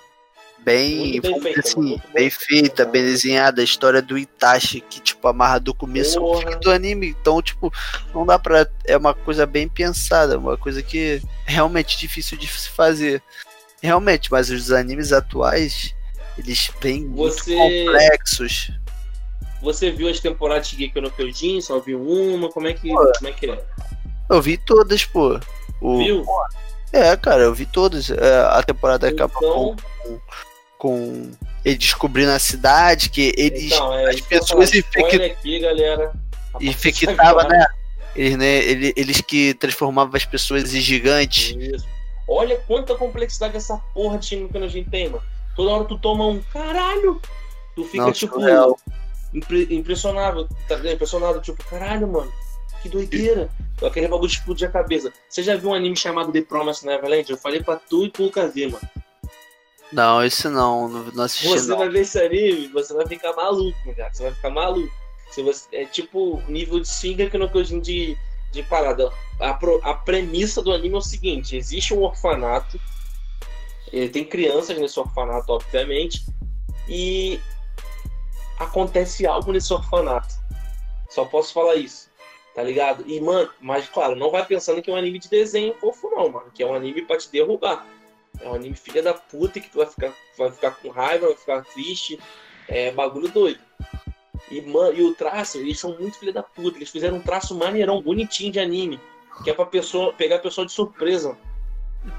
bem, 0.64 1.12
Muito 1.12 1.22
bem 1.22 1.32
dizer 1.40 1.42
feita, 1.44 1.60
assim, 1.60 1.80
muito 1.82 2.02
bem 2.04 2.14
bem 2.14 2.30
feita, 2.30 2.86
bem 2.86 3.04
desenhada. 3.04 3.62
A 3.62 3.64
história 3.64 4.02
do 4.02 4.18
Itachi, 4.18 4.82
que, 4.82 5.00
tipo, 5.00 5.28
amarra 5.28 5.60
do 5.60 5.74
começo 5.74 6.20
ao 6.20 6.38
fim 6.42 6.60
do 6.60 6.72
anime. 6.72 7.08
Então, 7.10 7.42
tipo, 7.42 7.72
não 8.14 8.26
dá 8.26 8.40
pra. 8.40 8.68
É 8.86 8.98
uma 8.98 9.14
coisa 9.14 9.46
bem 9.46 9.68
pensada, 9.68 10.38
uma 10.38 10.58
coisa 10.58 10.82
que 10.82 11.22
é 11.48 11.52
realmente 11.52 11.98
difícil 11.98 12.38
de 12.38 12.48
se 12.48 12.70
fazer. 12.70 13.22
Realmente, 13.82 14.32
mas 14.32 14.50
os 14.50 14.72
animes 14.72 15.12
atuais, 15.12 15.94
eles 16.38 16.72
vêm 16.82 17.04
muito 17.06 17.34
Você- 17.36 17.56
complexos. 17.56 18.72
Você 19.62 19.92
viu 19.92 20.10
as 20.10 20.20
temporadas 20.20 20.68
de 20.68 20.76
Shingeki 20.76 21.00
no 21.02 21.10
Kyojin? 21.12 21.62
Só 21.62 21.80
viu 21.80 22.02
uma? 22.02 22.50
Como 22.50 22.68
é 22.68 22.74
que, 22.74 22.90
Pô. 22.90 23.12
como 23.18 23.28
é, 23.30 23.32
que 23.32 23.50
é? 23.50 23.64
Eu 24.30 24.42
vi 24.42 24.58
todas, 24.58 25.06
pô. 25.06 25.40
O, 25.82 25.98
Viu? 25.98 26.26
É, 26.92 27.16
cara, 27.18 27.44
eu 27.44 27.54
vi 27.54 27.66
todas. 27.66 28.10
É, 28.10 28.40
a 28.46 28.62
temporada 28.62 29.08
acaba 29.08 29.34
com, 29.34 29.76
Então, 30.06 30.22
com 30.84 31.32
ele 31.64 31.78
descobrindo 31.78 32.32
a 32.32 32.40
cidade, 32.40 33.10
que 33.10 33.34
eles 33.38 33.72
então 33.72 33.94
é, 33.98 34.10
as 34.10 34.16
que 34.18 34.24
pessoas 34.24 34.70
falar, 34.70 34.80
infec- 34.80 34.98
spoiler 35.00 35.32
aqui, 35.32 35.60
galera. 35.62 36.14
A 36.54 36.62
infectavam, 36.64 37.44
de 37.44 37.48
né? 37.48 37.66
Eles, 38.14 38.38
né? 38.38 38.56
ele- 38.58 38.94
Eles 38.98 39.22
que 39.22 39.54
transformavam 39.54 40.14
as 40.14 40.26
pessoas 40.26 40.74
em 40.76 40.82
gigantes. 40.82 41.56
Isso. 41.58 41.86
Olha 42.28 42.58
quanta 42.68 42.96
complexidade 42.96 43.56
essa 43.56 43.78
porra 43.94 44.18
de 44.18 44.26
Shingeki 44.26 44.54
no 44.60 44.60
Kyojin 44.68 44.84
tem, 44.84 45.10
mano. 45.10 45.24
Toda 45.56 45.72
hora 45.72 45.86
tu 45.86 45.98
toma 45.98 46.28
um 46.28 46.42
caralho. 46.52 47.22
Tu 47.76 47.86
fica, 47.86 48.04
Não, 48.04 48.12
tipo, 48.12 48.34
surreal. 48.36 48.78
impre- 49.34 49.68
impressionável, 49.72 50.48
tá 50.68 50.76
impressionado, 50.92 51.40
tipo, 51.42 51.64
caralho, 51.66 52.08
mano, 52.08 52.32
que 52.82 52.90
doideira. 52.90 53.50
Aquele 53.82 54.08
bagulho 54.10 54.30
de 54.30 54.36
explodir 54.38 54.68
a 54.68 54.72
cabeça. 54.72 55.12
Você 55.30 55.42
já 55.44 55.56
viu 55.56 55.70
um 55.70 55.74
anime 55.74 55.96
chamado 55.96 56.32
The 56.32 56.42
Promised 56.42 56.86
Neverland? 56.86 57.30
Eu 57.32 57.38
falei 57.38 57.64
pra 57.64 57.78
tu 57.78 58.06
e 58.06 58.10
pro 58.10 58.30
ver, 58.54 58.70
mano. 58.70 58.88
Não, 59.94 60.24
esse 60.24 60.50
não, 60.50 60.88
não, 60.88 61.24
assisti. 61.24 61.48
Você 61.48 61.70
não. 61.70 61.78
vai 61.78 61.90
ver 61.90 62.02
esse 62.02 62.20
anime, 62.20 62.68
você 62.70 62.94
vai 62.94 63.08
ficar 63.08 63.34
maluco, 63.34 63.96
cara. 63.96 64.14
Você 64.14 64.24
vai 64.24 64.34
ficar 64.34 64.50
maluco. 64.50 64.92
Se 65.32 65.42
você, 65.42 65.68
é 65.72 65.86
tipo 65.86 66.42
nível 66.48 66.80
de 66.80 66.88
Shingeki 66.88 67.38
no 67.38 67.50
Kyojin 67.50 67.80
de, 67.80 68.18
de 68.52 68.64
parada. 68.64 69.12
A, 69.40 69.54
pro- 69.54 69.80
a 69.84 69.94
premissa 69.94 70.62
do 70.62 70.72
anime 70.72 70.96
é 70.96 70.98
o 70.98 71.02
seguinte: 71.02 71.56
existe 71.56 71.94
um 71.94 72.02
orfanato, 72.04 72.80
eh, 73.92 74.08
tem 74.08 74.24
crianças 74.26 74.78
nesse 74.78 75.00
orfanato, 75.00 75.52
obviamente, 75.54 76.26
e 76.88 77.40
acontece 78.60 79.26
algo 79.26 79.52
nesse 79.52 79.74
orfanato. 79.74 80.36
Só 81.10 81.26
posso 81.26 81.54
falar 81.54 81.76
isso, 81.76 82.10
tá 82.56 82.64
ligado? 82.64 83.04
E, 83.08 83.20
mano, 83.20 83.50
mas 83.60 83.88
claro, 83.90 84.16
não 84.16 84.32
vai 84.32 84.46
pensando 84.46 84.82
que 84.82 84.90
é 84.90 84.94
um 84.94 84.98
anime 84.98 85.20
de 85.20 85.30
desenho 85.30 85.76
fofo, 85.76 86.10
não, 86.10 86.30
mano. 86.30 86.52
Que 86.54 86.64
é 86.64 86.68
um 86.68 86.74
anime 86.74 87.04
pra 87.04 87.18
te 87.18 87.30
derrubar. 87.32 87.86
É 88.44 88.50
um 88.50 88.56
anime 88.56 88.76
filha 88.76 89.02
da 89.02 89.14
puta 89.14 89.60
que 89.60 89.70
tu 89.70 89.78
vai 89.78 89.88
ficar, 89.88 90.14
vai 90.38 90.52
ficar 90.52 90.72
com 90.72 90.90
raiva, 90.90 91.28
vai 91.28 91.36
ficar 91.36 91.64
triste. 91.64 92.20
É 92.68 92.92
bagulho 92.92 93.30
doido. 93.30 93.60
E, 94.52 94.62
man, 94.62 94.92
e 94.92 95.02
o 95.02 95.16
traço, 95.16 95.58
eles 95.58 95.80
são 95.80 95.98
muito 95.98 96.20
filha 96.20 96.34
da 96.34 96.44
puta. 96.44 96.78
Eles 96.78 96.90
fizeram 96.90 97.18
um 97.18 97.22
traço 97.22 97.56
maneirão, 97.58 98.02
bonitinho 98.02 98.52
de 98.52 98.60
anime. 98.60 99.00
Que 99.44 99.50
é 99.50 99.54
pra 99.54 99.66
pessoa, 99.66 100.14
pegar 100.14 100.36
a 100.36 100.40
pessoa 100.40 100.68
de 100.68 100.74
surpresa. 100.74 101.38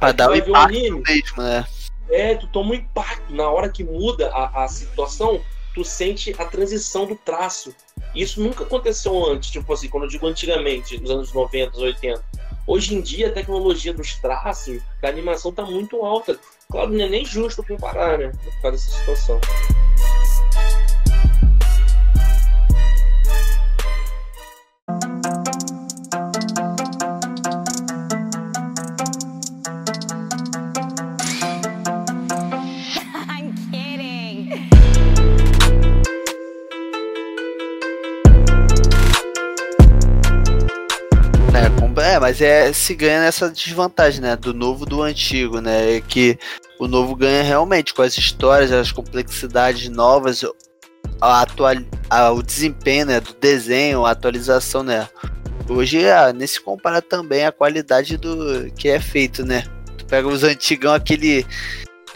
Pra 0.01 0.09
Aí 0.09 0.15
dar 0.15 0.31
o 0.31 0.35
impacto 0.35 0.57
anime, 0.57 1.03
mesmo, 1.07 1.43
né? 1.43 1.67
é, 2.09 2.35
tu 2.35 2.47
toma 2.49 2.71
um 2.71 2.75
impacto. 2.75 3.33
Na 3.33 3.51
hora 3.51 3.69
que 3.69 3.85
muda 3.85 4.31
a, 4.31 4.65
a 4.65 4.69
situação, 4.69 5.41
tu 5.75 5.85
sente 5.85 6.35
a 6.39 6.45
transição 6.45 7.07
do 7.07 7.17
traço. 7.17 7.75
Isso 8.15 8.41
nunca 8.41 8.65
aconteceu 8.65 9.27
antes, 9.27 9.51
tipo 9.51 9.73
assim, 9.73 9.89
quando 9.89 10.05
eu 10.05 10.09
digo 10.09 10.27
antigamente, 10.27 10.99
nos 10.99 11.11
anos 11.11 11.33
90, 11.33 11.77
80. 11.77 12.25
Hoje 12.67 12.95
em 12.95 13.01
dia, 13.01 13.29
a 13.29 13.33
tecnologia 13.33 13.93
dos 13.93 14.17
traços, 14.17 14.81
da 15.01 15.09
animação, 15.09 15.53
tá 15.53 15.65
muito 15.65 16.03
alta. 16.03 16.39
Claro, 16.71 16.91
não 16.91 17.05
é 17.05 17.09
nem 17.09 17.25
justo 17.25 17.63
comparar, 17.63 18.19
né? 18.19 18.33
Por 18.43 18.63
causa 18.63 18.77
dessa 18.77 18.99
situação. 18.99 19.41
Mas 42.35 42.43
é 42.43 42.73
se 42.73 42.95
ganha 42.97 43.21
nessa 43.21 43.49
desvantagem, 43.49 44.21
né? 44.21 44.35
Do 44.35 44.53
novo 44.53 44.85
do 44.85 45.03
antigo, 45.03 45.61
né? 45.61 45.97
É 45.97 46.01
que 46.01 46.37
o 46.81 46.89
novo 46.89 47.15
ganha 47.15 47.45
realmente 47.45 47.95
com 47.95 48.03
as 48.03 48.19
histórias, 48.19 48.73
as 48.73 48.91
complexidades 48.91 49.89
novas, 49.89 50.45
a 51.21 51.43
atual, 51.43 51.75
a- 52.11 52.33
o 52.33 52.43
desempenho 52.43 53.07
né, 53.07 53.21
do 53.21 53.33
desenho, 53.35 54.05
a 54.05 54.11
atualização, 54.11 54.83
né? 54.83 55.09
Hoje 55.69 56.09
ah, 56.11 56.33
nem 56.33 56.47
se 56.47 56.61
compara 56.61 57.01
também 57.01 57.47
a 57.47 57.53
qualidade 57.53 58.17
do 58.17 58.69
que 58.77 58.89
é 58.89 58.99
feito, 58.99 59.45
né? 59.47 59.63
Tu 59.97 60.05
pega 60.07 60.27
os 60.27 60.43
antigão, 60.43 60.93
aquele 60.93 61.47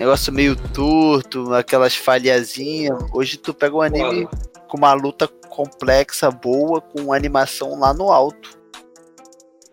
negócio 0.01 0.33
meio 0.33 0.57
torto, 0.57 1.55
aquelas 1.55 1.95
falhazinhas. 1.95 2.99
Hoje 3.13 3.37
tu 3.37 3.55
pega 3.55 3.77
um 3.77 3.81
anime 3.83 4.27
com 4.69 4.77
uma 4.79 4.93
luta 4.95 5.29
complexa, 5.49 6.29
boa, 6.29 6.81
com 6.81 7.13
animação 7.13 7.79
lá 7.79 7.95
no 7.95 8.11
alto. 8.11 8.58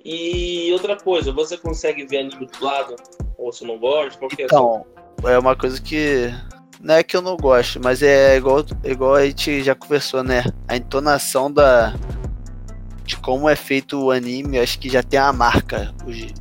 E 0.06 0.72
outra 0.72 0.96
coisa, 0.96 1.32
você 1.32 1.58
consegue 1.58 2.06
ver 2.06 2.20
anime 2.20 2.46
dublado? 2.46 2.96
Ou 3.40 3.52
você 3.52 3.66
não 3.66 3.80
gosta? 3.80 4.20
Qual 4.20 4.30
que 4.30 4.44
é 4.44 4.46
Então, 4.46 4.86
é 5.24 5.38
uma 5.40 5.56
coisa 5.56 5.82
que. 5.82 6.32
Não 6.80 6.94
é 6.94 7.04
que 7.04 7.18
eu 7.18 7.22
não 7.22 7.36
gosto, 7.36 7.82
mas 7.84 8.04
é 8.04 8.38
igual, 8.38 8.64
igual 8.84 9.16
a 9.16 9.26
gente 9.26 9.64
já 9.64 9.74
conversou, 9.74 10.24
né? 10.24 10.44
A 10.68 10.78
entonação 10.78 11.52
da. 11.52 11.96
De 13.04 13.18
como 13.18 13.50
é 13.50 13.56
feito 13.56 14.00
o 14.00 14.12
anime, 14.12 14.60
acho 14.60 14.78
que 14.78 14.90
já 14.90 15.02
tem 15.02 15.20
a 15.20 15.34
marca. 15.34 15.94
hoje. 16.06 16.32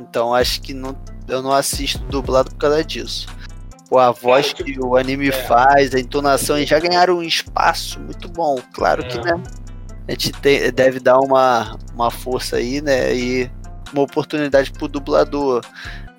Então 0.00 0.34
acho 0.34 0.60
que 0.60 0.74
não, 0.74 0.96
eu 1.28 1.40
não 1.40 1.52
assisto 1.52 1.98
dublado 2.06 2.50
por 2.50 2.58
causa 2.58 2.84
disso. 2.84 3.28
Pô, 3.88 3.98
a 3.98 4.10
voz 4.10 4.48
tipo, 4.48 4.64
que 4.64 4.80
o 4.80 4.96
anime 4.96 5.28
é. 5.28 5.32
faz, 5.32 5.94
a 5.94 6.00
entonação, 6.00 6.56
eles 6.56 6.68
já 6.68 6.80
ganharam 6.80 7.18
um 7.18 7.22
espaço 7.22 8.00
muito 8.00 8.28
bom. 8.28 8.56
Claro 8.72 9.06
que, 9.06 9.18
É. 9.18 9.22
né? 9.22 9.42
A 10.06 10.12
gente 10.12 10.32
tem- 10.32 10.70
deve 10.70 11.00
dar 11.00 11.18
uma, 11.18 11.78
uma 11.94 12.10
força 12.10 12.56
aí, 12.56 12.80
né? 12.80 13.14
E 13.14 13.50
uma 13.92 14.02
oportunidade 14.02 14.70
pro 14.72 14.88
dublador. 14.88 15.62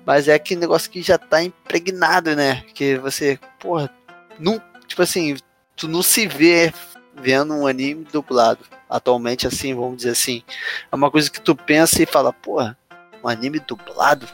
Mas 0.04 0.28
é 0.28 0.34
aquele 0.34 0.60
negócio 0.60 0.90
que 0.90 1.02
já 1.02 1.18
tá 1.18 1.42
impregnado, 1.42 2.34
né? 2.34 2.62
Que 2.74 2.96
você, 2.98 3.38
porra, 3.58 3.90
não, 4.38 4.60
tipo 4.86 5.02
assim, 5.02 5.36
tu 5.76 5.88
não 5.88 6.02
se 6.02 6.26
vê 6.26 6.72
vendo 7.20 7.54
um 7.54 7.66
anime 7.66 8.06
dublado. 8.12 8.60
Atualmente, 8.88 9.46
assim, 9.46 9.74
vamos 9.74 9.98
dizer 9.98 10.10
assim. 10.10 10.42
É 10.90 10.94
uma 10.94 11.10
coisa 11.10 11.30
que 11.30 11.40
tu 11.40 11.56
pensa 11.56 12.02
e 12.02 12.06
fala, 12.06 12.32
porra, 12.32 12.76
um 13.22 13.28
anime 13.28 13.58
dublado? 13.58 14.28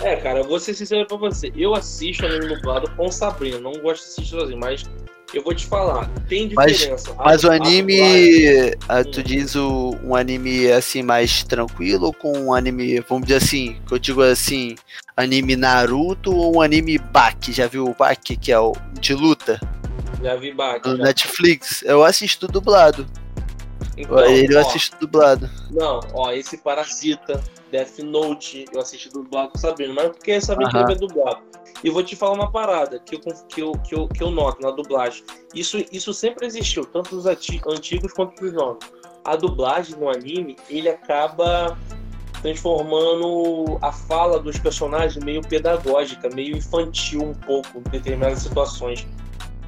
É, 0.00 0.16
cara, 0.16 0.42
vou 0.42 0.58
ser 0.58 0.74
sincero 0.74 1.06
pra 1.06 1.16
você. 1.16 1.52
Eu 1.54 1.74
assisto 1.74 2.24
anime 2.24 2.54
dublado 2.54 2.90
com 2.96 3.10
Sabrina. 3.10 3.60
Não 3.60 3.72
gosto 3.72 4.04
de 4.04 4.10
assistir 4.10 4.30
sozinho, 4.30 4.58
mas 4.58 4.84
eu 5.38 5.42
vou 5.42 5.54
te 5.54 5.66
falar. 5.66 6.08
Tem 6.28 6.50
Mas- 6.54 6.72
diferença. 6.78 7.12
A- 7.18 7.24
Mas 7.24 7.44
o 7.44 7.50
a 7.50 7.54
anime, 7.54 8.00
ah, 8.88 9.02
tu 9.04 9.22
diz 9.22 9.54
o, 9.54 9.96
um 10.04 10.14
anime 10.14 10.70
assim 10.70 11.02
mais 11.02 11.42
tranquilo 11.42 12.06
ou 12.06 12.12
com 12.12 12.32
um 12.38 12.54
anime, 12.54 13.00
vamos 13.00 13.26
dizer 13.26 13.36
assim, 13.38 13.76
que 13.86 13.94
eu 13.94 13.98
digo 13.98 14.22
assim, 14.22 14.76
anime 15.16 15.56
Naruto 15.56 16.34
ou 16.34 16.56
um 16.56 16.60
anime 16.60 16.98
Baki? 16.98 17.52
Já 17.52 17.66
viu 17.66 17.84
o 17.86 17.94
Baki, 17.94 18.36
que 18.36 18.52
é 18.52 18.58
o 18.58 18.72
de 19.00 19.14
luta, 19.14 19.60
Já 20.22 20.36
vi 20.36 20.52
Baki. 20.52 20.88
no 20.88 20.96
já. 20.96 21.04
Netflix? 21.04 21.82
Eu 21.82 22.04
assisto 22.04 22.46
dublado. 22.46 23.06
Então, 23.96 24.18
Ele 24.24 24.54
eu 24.54 24.58
ó, 24.58 24.62
assisto 24.62 24.96
dublado. 24.98 25.48
Não, 25.70 26.00
ó, 26.14 26.32
esse 26.32 26.56
Parasita, 26.58 27.42
Death 27.70 27.98
Note, 27.98 28.64
eu 28.72 28.80
assisti 28.80 29.08
dublado 29.10 29.58
Sabrina, 29.58 29.92
mas 29.94 30.08
porque 30.08 30.32
Aham. 30.32 30.86
que 30.86 30.92
é 30.92 30.96
dublado. 30.96 31.42
E 31.82 31.88
eu 31.88 31.92
vou 31.92 32.02
te 32.02 32.14
falar 32.14 32.34
uma 32.34 32.50
parada 32.50 32.98
que 32.98 33.16
eu, 33.16 33.20
que 33.20 33.60
eu, 33.60 33.72
que 33.72 33.94
eu, 33.94 34.08
que 34.08 34.22
eu 34.22 34.30
noto 34.30 34.62
na 34.62 34.70
dublagem. 34.70 35.24
Isso, 35.54 35.84
isso 35.90 36.14
sempre 36.14 36.46
existiu, 36.46 36.84
tanto 36.84 37.14
nos 37.14 37.26
antigos 37.26 38.12
quanto 38.12 38.42
nos 38.42 38.52
novos. 38.52 38.86
A 39.24 39.36
dublagem 39.36 39.96
no 39.96 40.08
anime, 40.08 40.56
ele 40.68 40.88
acaba 40.88 41.76
transformando 42.40 43.78
a 43.80 43.92
fala 43.92 44.38
dos 44.38 44.58
personagens 44.58 45.24
meio 45.24 45.42
pedagógica, 45.42 46.28
meio 46.28 46.56
infantil 46.56 47.22
um 47.22 47.34
pouco 47.34 47.78
em 47.78 47.82
determinadas 47.90 48.40
situações. 48.40 49.06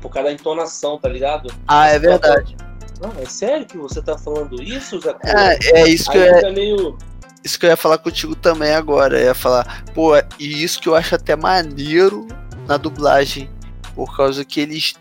Por 0.00 0.10
causa 0.10 0.28
da 0.28 0.34
entonação, 0.34 0.98
tá 0.98 1.08
ligado? 1.08 1.52
Ah, 1.66 1.88
é 1.88 1.98
verdade. 1.98 2.56
Não, 3.00 3.12
é 3.20 3.26
sério 3.26 3.66
que 3.66 3.76
você 3.76 4.00
tá 4.00 4.16
falando 4.16 4.62
isso, 4.62 5.00
Zé? 5.00 5.14
É, 5.24 5.80
é 5.80 5.88
isso 5.88 6.10
que 6.10 6.16
eu 6.16 6.22
Aí 6.22 6.28
ia, 6.28 6.34
fica 6.36 6.52
meio. 6.52 6.98
isso 7.44 7.58
que 7.58 7.66
eu 7.66 7.70
ia 7.70 7.76
falar 7.76 7.98
contigo 7.98 8.34
também 8.34 8.72
agora. 8.74 9.18
Eu 9.18 9.26
ia 9.26 9.34
falar, 9.34 9.84
pô, 9.94 10.16
e 10.38 10.62
isso 10.62 10.80
que 10.80 10.88
eu 10.88 10.94
acho 10.94 11.14
até 11.14 11.36
maneiro 11.36 12.26
na 12.66 12.76
dublagem. 12.76 13.50
Por 13.94 14.16
causa 14.16 14.44
que 14.44 14.60
eles, 14.60 14.94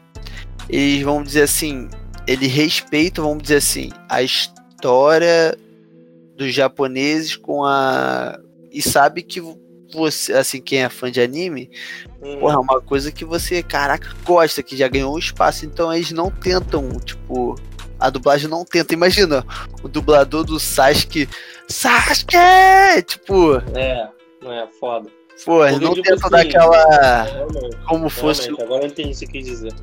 eles 0.70 1.02
vão 1.04 1.24
dizer 1.24 1.44
assim, 1.44 1.90
eles 2.28 2.52
respeitam, 2.52 3.26
vamos 3.26 3.44
dizer 3.44 3.58
assim, 3.58 3.92
a 4.08 4.22
história 4.22 5.58
dos 6.38 6.54
japoneses 6.54 7.36
com 7.36 7.64
a. 7.64 8.40
E 8.72 8.82
sabe 8.82 9.22
que 9.22 9.42
você, 9.94 10.34
assim, 10.34 10.60
quem 10.60 10.84
é 10.84 10.90
fã 10.90 11.12
de 11.12 11.22
anime, 11.22 11.70
hum, 12.22 12.40
porra, 12.40 12.56
é 12.56 12.58
uma 12.58 12.82
coisa 12.82 13.12
que 13.12 13.24
você, 13.24 13.62
caraca, 13.62 14.10
gosta, 14.26 14.64
que 14.64 14.76
já 14.76 14.88
ganhou 14.88 15.14
um 15.16 15.20
espaço, 15.20 15.66
então 15.66 15.94
eles 15.94 16.12
não 16.12 16.32
tentam, 16.32 16.90
tipo. 17.00 17.56
A 18.04 18.10
dublagem 18.10 18.50
não 18.50 18.66
tenta. 18.66 18.94
Imagina, 18.94 19.46
o 19.82 19.88
dublador 19.88 20.44
do 20.44 20.60
Sasuke. 20.60 21.30
Sasuke! 21.70 22.36
Tipo, 23.08 23.56
É, 23.74 24.10
é 24.46 24.68
foda. 24.78 25.10
pô, 25.46 25.66
eles 25.66 25.80
Porque, 25.80 25.86
não 25.86 25.94
tipo 25.96 26.10
tentam 26.10 26.30
dar 26.30 26.40
assim, 26.40 26.50
aquela. 26.50 27.24
Realmente, 27.24 27.78
Como 27.88 28.10
fosse. 28.10 28.50
agora 28.62 28.84
eu 28.84 28.88
entendi 28.88 29.10
o 29.10 29.12
que 29.12 29.16
você 29.20 29.26
quis 29.28 29.46
dizer. 29.46 29.74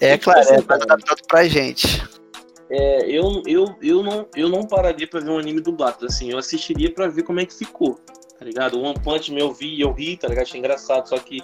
É 0.00 0.12
tipo 0.12 0.24
claro, 0.32 0.38
é 0.38 0.42
assim, 0.42 0.52
mais 0.52 0.66
cara. 0.66 0.82
adaptado 0.84 1.20
pra 1.26 1.48
gente. 1.48 2.02
É, 2.70 3.00
eu, 3.10 3.42
eu, 3.46 3.64
eu, 3.82 4.02
não, 4.04 4.28
eu 4.36 4.48
não 4.48 4.62
pararia 4.64 5.08
pra 5.08 5.18
ver 5.18 5.30
um 5.30 5.38
anime 5.38 5.60
dublado, 5.60 6.06
assim, 6.06 6.30
eu 6.30 6.38
assistiria 6.38 6.94
pra 6.94 7.08
ver 7.08 7.24
como 7.24 7.40
é 7.40 7.44
que 7.44 7.52
ficou, 7.52 7.98
tá 8.38 8.44
ligado? 8.44 8.78
O 8.78 8.82
One 8.84 8.94
Punch 9.02 9.32
Man 9.32 9.40
eu 9.40 9.52
vi, 9.52 9.80
eu 9.80 9.90
ri, 9.92 10.16
tá 10.16 10.28
ligado? 10.28 10.44
Achei 10.44 10.60
engraçado, 10.60 11.08
só 11.08 11.18
que 11.18 11.42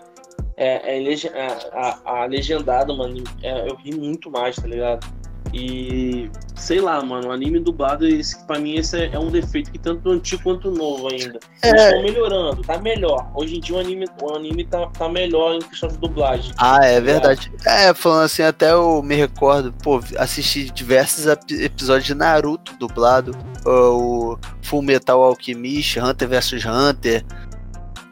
é, 0.56 0.96
é 0.96 1.00
lege- 1.00 1.28
a, 1.28 1.98
a, 2.08 2.22
a 2.22 2.26
legendada, 2.26 2.94
mano, 2.94 3.22
é, 3.42 3.68
eu 3.68 3.74
ri 3.76 3.94
muito 3.94 4.30
mais, 4.30 4.56
tá 4.56 4.66
ligado? 4.66 5.06
E 5.54 6.28
sei 6.56 6.80
lá, 6.80 7.00
mano, 7.02 7.28
o 7.28 7.32
anime 7.32 7.60
dublado, 7.60 8.06
esse, 8.06 8.36
pra 8.46 8.58
mim, 8.58 8.74
esse 8.74 8.96
é, 8.98 9.10
é 9.12 9.18
um 9.18 9.30
defeito 9.30 9.70
que 9.70 9.78
tanto 9.78 10.10
antigo 10.10 10.42
quanto 10.42 10.70
novo 10.72 11.08
ainda. 11.10 11.38
Eles 11.62 11.80
É. 11.82 11.86
estão 11.88 12.02
melhorando, 12.02 12.62
tá 12.62 12.78
melhor. 12.78 13.30
Hoje 13.34 13.56
em 13.56 13.60
dia 13.60 13.76
o 13.76 13.78
anime, 13.78 14.06
o 14.20 14.34
anime 14.34 14.64
tá, 14.64 14.86
tá 14.88 15.08
melhor 15.08 15.54
em 15.54 15.60
questão 15.60 15.88
de 15.88 15.96
dublagem. 15.98 16.52
Ah, 16.58 16.84
é 16.84 17.00
verdade. 17.00 17.50
É, 17.64 17.94
falando 17.94 18.24
assim, 18.24 18.42
até 18.42 18.72
eu 18.72 19.00
me 19.02 19.14
recordo, 19.14 19.72
pô, 19.84 20.00
assisti 20.18 20.64
diversos 20.70 21.26
ep- 21.26 21.50
episódios 21.52 22.04
de 22.06 22.14
Naruto 22.14 22.76
dublado, 22.78 23.30
o 23.64 24.36
Full 24.62 24.82
Metal 24.82 25.22
Alchemist, 25.22 25.98
Hunter 26.00 26.28
vs 26.28 26.64
Hunter. 26.66 27.24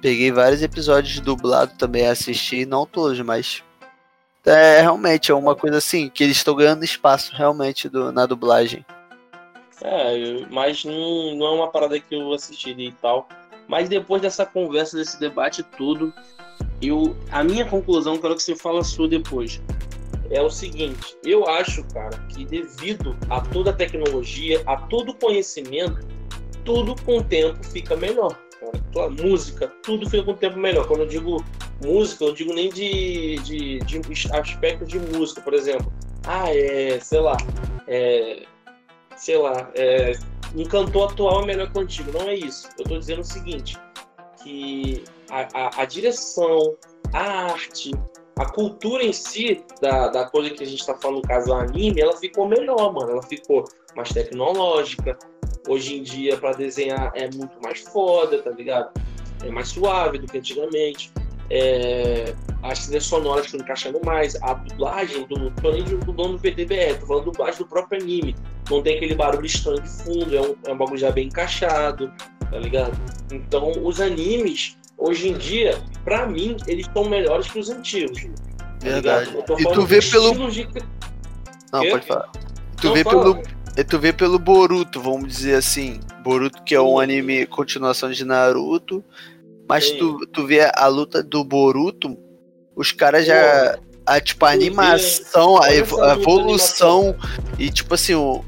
Peguei 0.04 0.30
vários 0.30 0.62
episódios 0.62 1.18
dublado 1.18 1.72
também, 1.78 2.06
assisti, 2.06 2.66
não 2.66 2.84
todos, 2.84 3.18
mas. 3.20 3.62
É, 4.44 4.82
realmente, 4.82 5.32
é 5.32 5.34
uma 5.34 5.56
coisa 5.56 5.78
assim, 5.78 6.10
que 6.10 6.22
eles 6.22 6.36
estão 6.36 6.54
ganhando 6.54 6.84
espaço 6.84 7.34
realmente 7.34 7.88
do, 7.88 8.12
na 8.12 8.26
dublagem. 8.26 8.84
É, 9.80 10.44
mas 10.50 10.84
não, 10.84 11.34
não 11.36 11.46
é 11.46 11.50
uma 11.52 11.70
parada 11.70 11.98
que 11.98 12.14
eu 12.14 12.34
assistiria 12.34 12.90
e 12.90 12.92
tal. 12.92 13.26
Mas 13.66 13.88
depois 13.88 14.20
dessa 14.20 14.44
conversa, 14.44 14.98
desse 14.98 15.18
debate 15.18 15.62
tudo, 15.62 16.12
eu, 16.82 17.16
a 17.30 17.42
minha 17.42 17.64
conclusão, 17.64 18.18
quero 18.18 18.36
que 18.36 18.42
você 18.42 18.54
fale 18.54 18.80
a 18.80 18.84
sua 18.84 19.08
depois. 19.08 19.58
É 20.28 20.42
o 20.42 20.50
seguinte, 20.50 21.16
eu 21.24 21.48
acho, 21.48 21.82
cara, 21.94 22.18
que 22.28 22.44
devido 22.44 23.16
a 23.30 23.40
toda 23.40 23.70
a 23.70 23.72
tecnologia, 23.72 24.62
a 24.66 24.76
todo 24.76 25.12
o 25.12 25.14
conhecimento, 25.14 26.06
tudo 26.62 26.94
com 27.04 27.16
o 27.16 27.24
tempo 27.24 27.64
fica 27.64 27.96
melhor. 27.96 28.38
Cara. 28.60 28.84
Tua 28.92 29.10
música, 29.10 29.68
tudo 29.82 30.08
fica 30.08 30.22
com 30.22 30.32
o 30.32 30.36
tempo 30.36 30.58
melhor. 30.58 30.86
Quando 30.86 31.00
eu 31.00 31.06
digo 31.06 31.44
música, 31.82 32.24
eu 32.24 32.32
digo 32.32 32.52
nem 32.52 32.68
de, 32.68 33.36
de, 33.40 33.78
de 33.80 34.00
aspecto 34.32 34.84
de 34.84 34.98
música, 34.98 35.40
por 35.40 35.54
exemplo. 35.54 35.92
Ah, 36.26 36.54
é, 36.54 36.98
sei 37.00 37.20
lá, 37.20 37.36
é, 37.86 38.42
sei 39.16 39.36
lá, 39.36 39.70
é, 39.74 40.12
um 40.54 40.64
cantor 40.64 41.12
atual 41.12 41.42
é 41.42 41.46
melhor 41.46 41.70
que 41.70 41.78
o 41.78 41.82
antigo. 41.82 42.12
Não 42.12 42.28
é 42.28 42.34
isso. 42.34 42.68
Eu 42.78 42.84
tô 42.84 42.98
dizendo 42.98 43.20
o 43.20 43.24
seguinte, 43.24 43.76
que 44.42 45.04
a, 45.30 45.48
a, 45.52 45.82
a 45.82 45.84
direção, 45.84 46.76
a 47.12 47.52
arte, 47.52 47.90
a 48.36 48.46
cultura 48.46 49.02
em 49.02 49.12
si 49.12 49.64
da, 49.80 50.08
da 50.08 50.26
coisa 50.26 50.50
que 50.50 50.62
a 50.62 50.66
gente 50.66 50.84
tá 50.84 50.94
falando, 50.94 51.16
no 51.16 51.22
caso 51.22 51.46
do 51.46 51.54
anime, 51.54 52.00
ela 52.00 52.16
ficou 52.16 52.48
melhor, 52.48 52.92
mano. 52.92 53.12
Ela 53.12 53.22
ficou 53.22 53.64
mais 53.96 54.12
tecnológica. 54.12 55.18
Hoje 55.68 55.96
em 55.96 56.02
dia, 56.02 56.36
para 56.36 56.52
desenhar, 56.52 57.10
é 57.14 57.30
muito 57.34 57.60
mais 57.62 57.80
foda, 57.80 58.40
tá 58.42 58.50
ligado? 58.50 58.90
É 59.42 59.50
mais 59.50 59.68
suave 59.68 60.18
do 60.18 60.26
que 60.26 60.38
antigamente. 60.38 61.10
É, 61.50 62.34
as 62.62 62.84
trilhas 62.86 63.04
sonoras 63.04 63.46
estão 63.46 63.60
encaixando 63.60 64.00
mais. 64.04 64.34
A 64.42 64.54
dublagem 64.54 65.26
do. 65.26 65.38
Não 65.38 65.50
tô 65.50 65.70
nem 65.72 65.82
do 65.84 65.98
dono 66.12 66.34
do 66.34 66.38
PTBR, 66.38 66.98
tô 67.00 67.06
falando 67.06 67.24
dublagem 67.26 67.58
do 67.58 67.66
próprio 67.66 68.00
anime. 68.00 68.34
Não 68.70 68.82
tem 68.82 68.96
aquele 68.96 69.14
barulho 69.14 69.44
estranho 69.46 69.80
de 69.80 69.88
fundo, 69.88 70.36
é 70.36 70.40
um, 70.40 70.54
é 70.66 70.72
um 70.72 70.76
bagulho 70.76 70.98
já 70.98 71.10
bem 71.10 71.26
encaixado, 71.26 72.10
tá 72.50 72.58
ligado? 72.58 72.92
Então, 73.30 73.72
os 73.84 74.00
animes, 74.00 74.78
hoje 74.96 75.28
em 75.28 75.34
dia, 75.34 75.78
pra 76.04 76.26
mim, 76.26 76.56
eles 76.66 76.86
estão 76.86 77.04
melhores 77.04 77.50
que 77.50 77.58
os 77.58 77.68
antigos. 77.70 78.22
tá 78.22 78.66
Verdade. 78.80 79.30
ligado? 79.30 79.38
Eu 79.38 79.42
tô 79.44 79.58
E 79.58 79.64
tu 79.74 79.82
vê 79.86 80.00
pelo- 80.00 80.50
de- 80.50 80.68
Não, 81.72 81.88
pode 81.90 82.06
falar. 82.06 82.30
Tu 82.80 82.86
Não, 82.86 82.94
vê 82.94 83.04
fala. 83.04 83.22
pelo, 83.34 83.42
E 83.76 83.82
tu 83.82 83.98
vê 83.98 84.12
pelo 84.12 84.38
Boruto, 84.38 85.00
vamos 85.00 85.28
dizer 85.28 85.56
assim. 85.56 86.00
Boruto, 86.22 86.62
que 86.62 86.74
é 86.74 86.80
um 86.80 86.98
anime 86.98 87.46
continuação 87.46 88.10
de 88.10 88.24
Naruto. 88.24 89.04
Mas 89.68 89.88
Sim. 89.88 89.98
tu, 89.98 90.26
tu 90.32 90.46
vê 90.46 90.70
a 90.74 90.86
luta 90.86 91.22
do 91.22 91.42
Boruto, 91.42 92.16
os 92.76 92.92
caras 92.92 93.26
já. 93.26 93.78
A, 94.06 94.20
tipo, 94.20 94.44
a 94.44 94.50
animação, 94.50 95.60
a, 95.60 95.74
evolução. 95.74 97.16
E 97.58 97.70
tipo 97.70 97.94
assim, 97.94 98.14
o, 98.14 98.44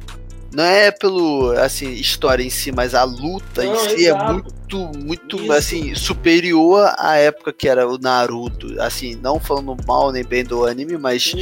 não 0.56 0.64
é 0.64 0.90
pelo 0.90 1.50
assim, 1.58 1.90
história 1.92 2.42
em 2.42 2.48
si, 2.48 2.72
mas 2.72 2.94
a 2.94 3.04
luta 3.04 3.62
em 3.62 3.68
Não, 3.68 3.76
si 3.76 4.06
exato. 4.06 4.24
é 4.24 4.32
muito, 4.32 4.98
muito 5.04 5.36
Isso. 5.36 5.52
assim, 5.52 5.94
superior 5.94 6.94
à 6.96 7.16
época 7.16 7.52
que 7.52 7.68
era 7.68 7.86
o 7.86 7.98
Naruto. 7.98 8.80
Assim, 8.80 9.16
não 9.16 9.38
falando 9.38 9.76
mal 9.86 10.10
nem 10.10 10.24
bem 10.24 10.42
do 10.42 10.64
anime, 10.64 10.96
mas 10.96 11.34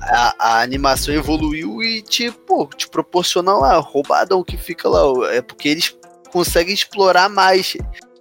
a, 0.00 0.34
a 0.38 0.62
animação 0.62 1.14
evoluiu 1.14 1.82
e 1.82 2.00
tipo, 2.00 2.66
te 2.74 2.88
proporciona 2.88 3.52
lá, 3.52 3.76
roubadão 3.76 4.42
que 4.42 4.56
fica 4.56 4.88
lá. 4.88 5.02
É 5.30 5.42
porque 5.42 5.68
eles 5.68 5.94
conseguem 6.32 6.72
explorar 6.72 7.28
mais. 7.28 7.76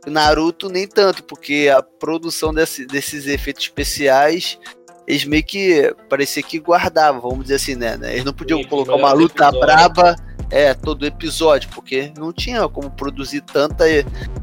Naruto 0.05 0.67
nem 0.67 0.85
tanto, 0.85 1.23
porque 1.23 1.71
a 1.73 1.81
produção 1.81 2.53
desse, 2.53 2.85
desses 2.85 3.27
efeitos 3.27 3.63
especiais 3.63 4.59
eles 5.07 5.25
meio 5.25 5.43
que 5.43 5.93
parecia 6.09 6.41
que 6.43 6.59
guardavam, 6.59 7.21
vamos 7.21 7.43
dizer 7.43 7.55
assim, 7.55 7.75
né? 7.75 7.97
né? 7.97 8.13
Eles 8.13 8.25
não 8.25 8.33
podiam 8.33 8.59
Sim, 8.61 8.67
colocar 8.67 8.95
uma 8.95 9.11
luta 9.11 9.45
episódio. 9.45 9.59
braba 9.59 10.15
é, 10.53 10.71
todo 10.75 11.03
episódio, 11.03 11.67
porque 11.73 12.13
não 12.15 12.31
tinha 12.31 12.69
como 12.69 12.91
produzir 12.91 13.41
tanta 13.41 13.85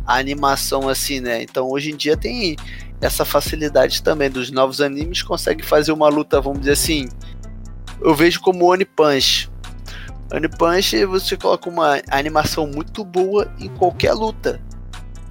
animação 0.05 0.89
assim, 0.89 1.21
né? 1.21 1.41
Então 1.41 1.71
hoje 1.71 1.93
em 1.93 1.97
dia 1.97 2.17
tem 2.17 2.57
essa 3.01 3.25
facilidade 3.25 4.03
também 4.03 4.29
dos 4.29 4.51
novos 4.51 4.81
animes, 4.81 5.23
consegue 5.23 5.65
fazer 5.65 5.93
uma 5.93 6.09
luta, 6.09 6.41
vamos 6.41 6.59
dizer 6.61 6.73
assim. 6.73 7.09
Eu 8.03 8.13
vejo 8.13 8.41
como 8.41 8.73
One 8.73 8.85
Punch. 8.85 9.49
One 10.35 10.49
Punch 10.49 11.05
você 11.05 11.37
coloca 11.37 11.71
uma 11.71 12.03
animação 12.11 12.67
muito 12.67 13.05
boa 13.05 13.49
em 13.61 13.69
qualquer 13.69 14.13
luta. 14.13 14.61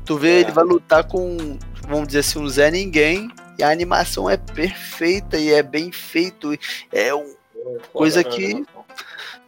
Tu 0.05 0.17
vê, 0.17 0.37
é. 0.37 0.39
ele 0.39 0.51
vai 0.51 0.63
lutar 0.63 1.03
com, 1.03 1.59
vamos 1.89 2.07
dizer 2.07 2.19
assim, 2.19 2.39
um 2.39 2.47
Zé 2.47 2.71
Ninguém 2.71 3.29
e 3.57 3.63
a 3.63 3.69
animação 3.69 4.29
é 4.29 4.37
perfeita 4.37 5.37
e 5.37 5.51
é 5.51 5.61
bem 5.61 5.91
feito. 5.91 6.57
É 6.89 7.13
um, 7.13 7.35
coisa 7.91 8.23
que 8.23 8.63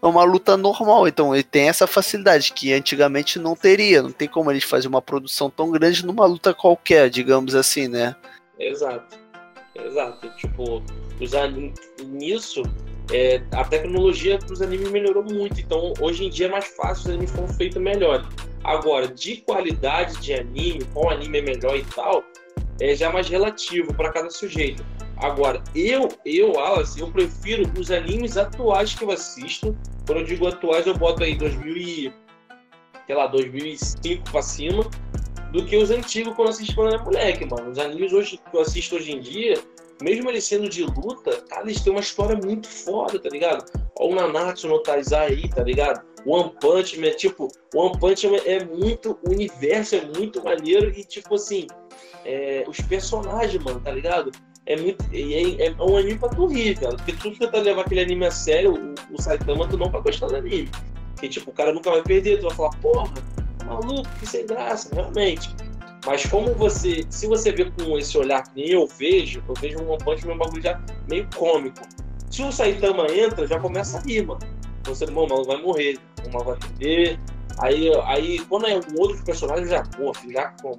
é 0.01 0.07
uma 0.07 0.23
luta 0.23 0.57
normal. 0.57 1.07
Então 1.07 1.33
ele 1.33 1.43
tem 1.43 1.69
essa 1.69 1.85
facilidade 1.85 2.53
que 2.53 2.73
antigamente 2.73 3.37
não 3.37 3.55
teria. 3.55 4.01
Não 4.01 4.11
tem 4.11 4.27
como 4.27 4.51
eles 4.51 4.63
fazer 4.63 4.87
uma 4.87 5.01
produção 5.01 5.49
tão 5.49 5.69
grande 5.69 6.05
numa 6.05 6.25
luta 6.25 6.53
qualquer, 6.53 7.09
digamos 7.09 7.55
assim, 7.55 7.87
né? 7.87 8.15
Exato. 8.59 9.19
Exato. 9.75 10.29
Tipo, 10.37 10.83
os 11.19 11.31
nisso 12.05 12.63
é, 13.11 13.41
a 13.53 13.63
tecnologia 13.63 14.37
dos 14.37 14.61
animes 14.61 14.89
melhorou 14.89 15.23
muito. 15.23 15.59
Então 15.59 15.93
hoje 15.99 16.25
em 16.25 16.29
dia 16.29 16.47
é 16.47 16.49
mais 16.49 16.67
fácil, 16.67 17.05
os 17.05 17.09
animes 17.09 17.31
foram 17.31 17.47
feitos 17.49 17.81
melhor. 17.81 18.27
Agora, 18.63 19.07
de 19.07 19.37
qualidade 19.37 20.19
de 20.21 20.33
anime, 20.33 20.85
qual 20.93 21.09
anime 21.09 21.39
é 21.39 21.41
melhor 21.41 21.75
e 21.75 21.83
tal, 21.95 22.23
é 22.79 22.95
já 22.95 23.11
mais 23.11 23.27
relativo 23.27 23.93
para 23.93 24.11
cada 24.11 24.29
sujeito. 24.29 24.85
Agora, 25.17 25.63
eu, 25.75 26.09
eu, 26.25 26.59
Alice, 26.59 26.99
eu 26.99 27.11
prefiro 27.11 27.71
os 27.79 27.91
animes 27.91 28.37
atuais 28.37 28.95
que 28.95 29.03
eu 29.03 29.11
assisto. 29.11 29.77
Quando 30.05 30.19
eu 30.19 30.25
digo 30.25 30.47
atuais, 30.47 30.87
eu 30.87 30.97
boto 30.97 31.23
aí 31.23 31.35
2000 31.35 31.77
e, 31.77 32.13
sei 33.05 33.15
lá, 33.15 33.27
2005 33.27 34.31
para 34.31 34.41
cima, 34.41 34.89
do 35.51 35.65
que 35.65 35.77
os 35.77 35.91
antigos 35.91 36.33
quando 36.33 36.47
eu 36.47 36.53
assisti 36.53 36.73
quando 36.73 36.93
era 36.93 37.03
moleque, 37.03 37.45
mano. 37.45 37.71
Os 37.71 37.77
animes 37.77 38.11
hoje, 38.13 38.39
que 38.49 38.57
eu 38.57 38.61
assisto 38.61 38.95
hoje 38.95 39.11
em 39.11 39.19
dia, 39.19 39.61
mesmo 40.01 40.29
eles 40.29 40.43
sendo 40.43 40.67
de 40.67 40.83
luta, 40.83 41.41
cara, 41.49 41.63
eles 41.63 41.81
têm 41.81 41.93
uma 41.93 41.99
história 41.99 42.35
muito 42.35 42.67
foda, 42.67 43.19
tá 43.19 43.29
ligado? 43.29 43.63
Olha 43.99 44.11
o 44.11 44.15
Nanatsu 44.15 44.67
no 44.67 44.81
Taizai 44.81 45.27
aí, 45.27 45.49
tá 45.49 45.63
ligado? 45.63 46.03
One 46.25 46.51
Punch 46.59 46.99
Man, 46.99 47.11
tipo, 47.11 47.47
One 47.75 47.97
Punch 47.99 48.27
Man 48.27 48.39
é 48.45 48.63
muito, 48.63 49.19
o 49.27 49.31
universo 49.31 49.95
é 49.95 50.05
muito 50.17 50.43
maneiro 50.43 50.89
e, 50.89 51.03
tipo 51.03 51.35
assim, 51.35 51.67
é, 52.25 52.63
os 52.67 52.79
personagens, 52.81 53.63
mano, 53.63 53.79
tá 53.79 53.91
ligado? 53.91 54.31
É, 54.65 54.75
muito, 54.75 55.03
é, 55.11 55.67
é 55.67 55.75
um 55.79 55.97
anime 55.97 56.19
pra 56.19 56.29
tu 56.29 56.45
rir, 56.45 56.77
cara. 56.77 56.95
Porque 56.95 57.13
tu 57.13 57.31
tenta 57.31 57.59
levar 57.59 57.81
aquele 57.81 58.01
anime 58.01 58.25
a 58.25 58.31
sério, 58.31 58.73
o, 58.73 59.15
o 59.15 59.21
Saitama, 59.21 59.67
tu 59.67 59.77
não 59.77 59.89
vai 59.89 60.01
gostar 60.01 60.27
do 60.27 60.35
anime. 60.35 60.69
Porque, 61.13 61.29
tipo, 61.29 61.49
o 61.49 61.53
cara 61.53 61.73
nunca 61.73 61.89
vai 61.89 62.01
perder, 62.01 62.39
tu 62.39 62.47
vai 62.47 62.55
falar, 62.55 62.69
porra, 62.77 63.11
maluco, 63.65 64.09
que 64.19 64.27
sem 64.27 64.45
graça, 64.45 64.93
realmente. 64.93 65.49
Mas 66.05 66.25
como 66.25 66.53
você, 66.55 67.05
se 67.09 67.27
você 67.27 67.51
vê 67.51 67.65
com 67.65 67.97
esse 67.97 68.17
olhar 68.17 68.43
que 68.43 68.55
nem 68.55 68.69
eu 68.71 68.87
vejo, 68.87 69.43
eu 69.47 69.53
vejo 69.55 69.79
um 69.79 69.97
Punch 69.97 70.27
um 70.27 70.37
bagulho 70.37 70.61
já 70.61 70.81
meio 71.07 71.27
cômico. 71.35 71.81
Se 72.29 72.41
o 72.41 72.51
Saitama 72.51 73.05
entra, 73.11 73.45
já 73.45 73.59
começa 73.59 73.99
a 73.99 74.01
rir, 74.01 74.25
mano. 74.25 74.39
Você, 74.85 75.05
bom, 75.05 75.27
o 75.31 75.43
vai 75.43 75.61
morrer, 75.61 75.99
o 76.25 76.33
mal 76.33 76.43
vai 76.43 76.57
perder. 76.57 77.19
Aí, 77.59 77.91
aí, 78.05 78.39
quando 78.45 78.67
é 78.67 78.75
um 78.75 78.99
outro 78.99 79.23
personagem, 79.23 79.67
já, 79.67 79.83
pô, 79.83 80.13
filho, 80.13 80.33
já 80.33 80.49
como 80.61 80.77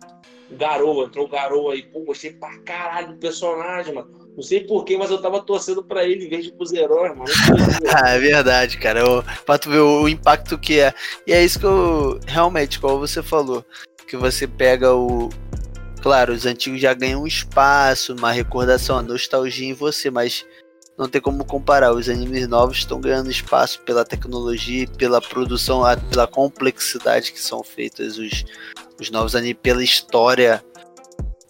Garoa, 0.51 1.07
entrou 1.07 1.29
Garoa 1.29 1.73
aí, 1.75 1.83
pô, 1.83 2.01
gostei 2.01 2.33
pra 2.33 2.59
caralho 2.59 3.09
do 3.09 3.17
personagem, 3.17 3.95
mano. 3.95 4.23
Não 4.35 4.43
sei 4.43 4.61
porquê, 4.61 4.97
mas 4.97 5.11
eu 5.11 5.21
tava 5.21 5.43
torcendo 5.43 5.85
pra 5.85 6.05
ele 6.05 6.25
em 6.25 6.29
vez 6.29 6.45
de 6.45 6.53
pros 6.53 6.73
heróis, 6.73 7.17
mano. 7.17 7.31
é 8.07 8.19
verdade, 8.19 8.79
cara. 8.79 9.01
Eu, 9.01 9.25
pra 9.45 9.59
tu 9.59 9.69
ver 9.69 9.81
o, 9.81 10.03
o, 10.03 10.09
impacto 10.09 10.59
que 10.59 10.81
é. 10.81 10.95
E 11.27 11.33
é 11.33 11.45
isso 11.45 11.59
que 11.59 11.67
eu. 11.67 12.19
Realmente, 12.27 12.81
como 12.81 12.99
você 12.99 13.23
falou, 13.23 13.65
que 14.07 14.17
você 14.17 14.47
pega 14.47 14.95
o. 14.95 15.29
Claro, 16.01 16.33
os 16.33 16.47
antigos 16.47 16.81
já 16.81 16.95
ganham 16.95 17.23
um 17.23 17.27
espaço, 17.27 18.15
uma 18.15 18.33
recordação, 18.33 18.97
uma 18.97 19.03
nostalgia 19.03 19.69
em 19.69 19.75
você, 19.75 20.11
mas 20.11 20.45
não 21.03 21.09
tem 21.09 21.21
como 21.21 21.45
comparar. 21.45 21.93
Os 21.93 22.09
animes 22.09 22.47
novos 22.49 22.79
estão 22.79 23.01
ganhando 23.01 23.31
espaço 23.31 23.81
pela 23.83 24.05
tecnologia, 24.05 24.87
pela 24.97 25.21
produção, 25.21 25.83
pela 26.11 26.27
complexidade 26.27 27.33
que 27.33 27.41
são 27.41 27.63
feitas 27.63 28.19
os, 28.19 28.45
os 29.01 29.11
novos 29.11 29.35
animes, 29.35 29.59
pela 29.63 29.83
história 29.83 30.65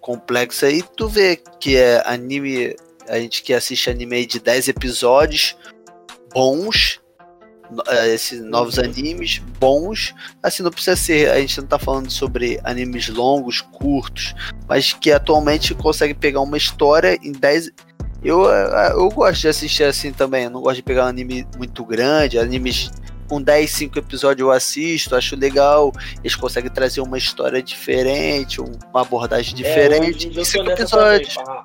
complexa. 0.01 0.71
E 0.71 0.83
tu 0.83 1.09
vê 1.09 1.37
que 1.61 1.77
é 1.77 2.03
anime, 2.07 2.75
a 3.09 3.19
gente 3.19 3.43
que 3.43 3.53
assiste 3.53 3.91
anime 3.91 4.27
de 4.27 4.41
10 4.41 4.69
episódios 4.69 5.57
bons, 6.33 7.01
é, 7.89 8.15
esses 8.15 8.43
novos 8.43 8.77
uhum. 8.77 8.85
animes 8.85 9.39
bons, 9.59 10.15
assim, 10.43 10.63
não 10.63 10.71
precisa 10.71 10.97
ser, 10.97 11.31
a 11.31 11.41
gente 11.41 11.59
não 11.61 11.67
tá 11.67 11.79
falando 11.79 12.11
sobre 12.11 12.61
animes 12.65 13.09
longos, 13.09 13.61
curtos, 13.61 14.35
mas 14.69 14.93
que 14.93 15.11
atualmente 15.11 15.75
consegue 15.75 16.13
pegar 16.13 16.41
uma 16.41 16.57
história 16.57 17.19
em 17.23 17.33
10 17.33 17.71
eu, 18.25 18.45
eu 18.45 19.09
gosto 19.11 19.43
de 19.43 19.49
assistir 19.49 19.85
assim 19.85 20.13
também. 20.13 20.45
Eu 20.45 20.51
não 20.51 20.61
gosto 20.61 20.77
de 20.77 20.83
pegar 20.83 21.05
um 21.05 21.09
anime 21.09 21.47
muito 21.57 21.85
grande, 21.85 22.39
animes 22.39 22.91
com 23.29 23.41
10, 23.41 23.71
5 23.71 23.99
episódios 23.99 24.47
eu 24.47 24.53
assisto, 24.53 25.17
acho 25.17 25.37
legal. 25.37 25.93
Eles 26.21 26.37
conseguem 26.37 26.71
trazer 26.71 27.01
uma 27.01 27.17
história 27.17 27.63
diferente, 27.63 28.61
uma 28.61 29.01
abordagem 29.01 29.55
é, 29.55 29.57
diferente. 29.57 30.39
É, 30.39 30.45
cinco 30.45 30.71
episódios. 30.71 31.35
Também, 31.35 31.65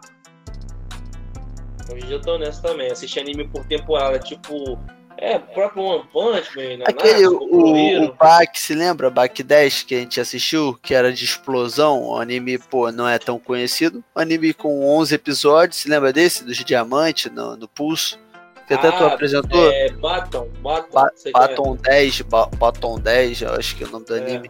hoje 2.04 2.12
eu 2.12 2.22
tô 2.22 2.38
nessa 2.38 2.62
também. 2.62 2.92
Assistir 2.92 3.20
anime 3.20 3.48
por 3.48 3.66
temporada, 3.66 4.18
tipo 4.18 4.80
é, 5.18 5.38
o 5.38 5.40
próprio 5.40 5.84
One 5.84 6.04
Punch 6.12 6.56
Man. 6.56 6.84
Aquele, 6.86 7.28
o, 7.28 8.06
o 8.06 8.14
Bak, 8.14 8.60
se 8.60 8.76
lembra? 8.76 9.10
Bak 9.10 9.42
10 9.42 9.84
que 9.84 9.96
a 9.96 10.00
gente 10.00 10.22
assistiu, 10.22 10.78
que 10.82 10.94
era 10.94 11.12
de 11.12 11.26
explosão, 11.26 12.10
um 12.10 12.16
anime, 12.16 12.58
pô, 12.58 12.92
não 12.92 13.08
é 13.08 13.18
tão 13.18 13.40
conhecido. 13.40 14.04
Um 14.16 14.20
anime 14.20 14.54
com 14.54 14.88
11 14.98 15.16
episódios, 15.16 15.78
se 15.78 15.90
lembra 15.90 16.14
desse? 16.14 16.44
Dos 16.44 16.58
diamantes 16.58 17.32
no, 17.32 17.58
no 17.58 17.68
pulso. 17.68 18.20
Que 18.68 18.74
até 18.74 18.90
ah, 18.90 18.92
tu 18.92 19.06
apresentou. 19.06 19.72
É, 19.72 19.90
Baton, 19.92 20.50
Baton. 20.62 20.92
Ba 20.92 21.10
Baton 21.32 21.78
10, 21.78 22.22
ba 22.24 22.48
Baton 22.58 23.00
10, 23.00 23.42
eu 23.44 23.54
acho 23.54 23.76
que 23.78 23.86
é 23.86 23.88
o 23.88 23.92
nome 23.92 24.06
do 24.06 24.14
é, 24.14 24.20
anime. 24.20 24.50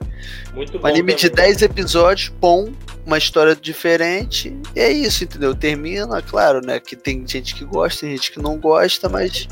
Muito 0.56 0.80
bom. 0.80 0.88
Um 0.88 0.90
anime 0.90 1.14
também. 1.14 1.30
de 1.30 1.30
10 1.30 1.62
episódios, 1.62 2.30
bom, 2.30 2.74
uma 3.06 3.20
história 3.20 3.56
diferente. 3.56 4.58
E 4.76 4.80
é 4.80 4.92
isso, 4.92 5.24
entendeu? 5.24 5.54
Termina, 5.54 6.20
claro, 6.24 6.66
né? 6.66 6.80
Que 6.80 6.96
tem 6.96 7.28
gente 7.28 7.54
que 7.54 7.64
gosta, 7.64 8.02
tem 8.02 8.16
gente 8.16 8.32
que 8.32 8.40
não 8.40 8.58
gosta, 8.58 9.08
mas 9.08 9.48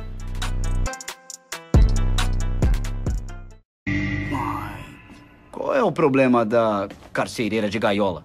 Qual 5.76 5.84
é 5.84 5.86
o 5.86 5.92
problema 5.92 6.46
da 6.46 6.88
carcereira 7.12 7.70
de 7.70 7.78
gaiola? 7.78 8.24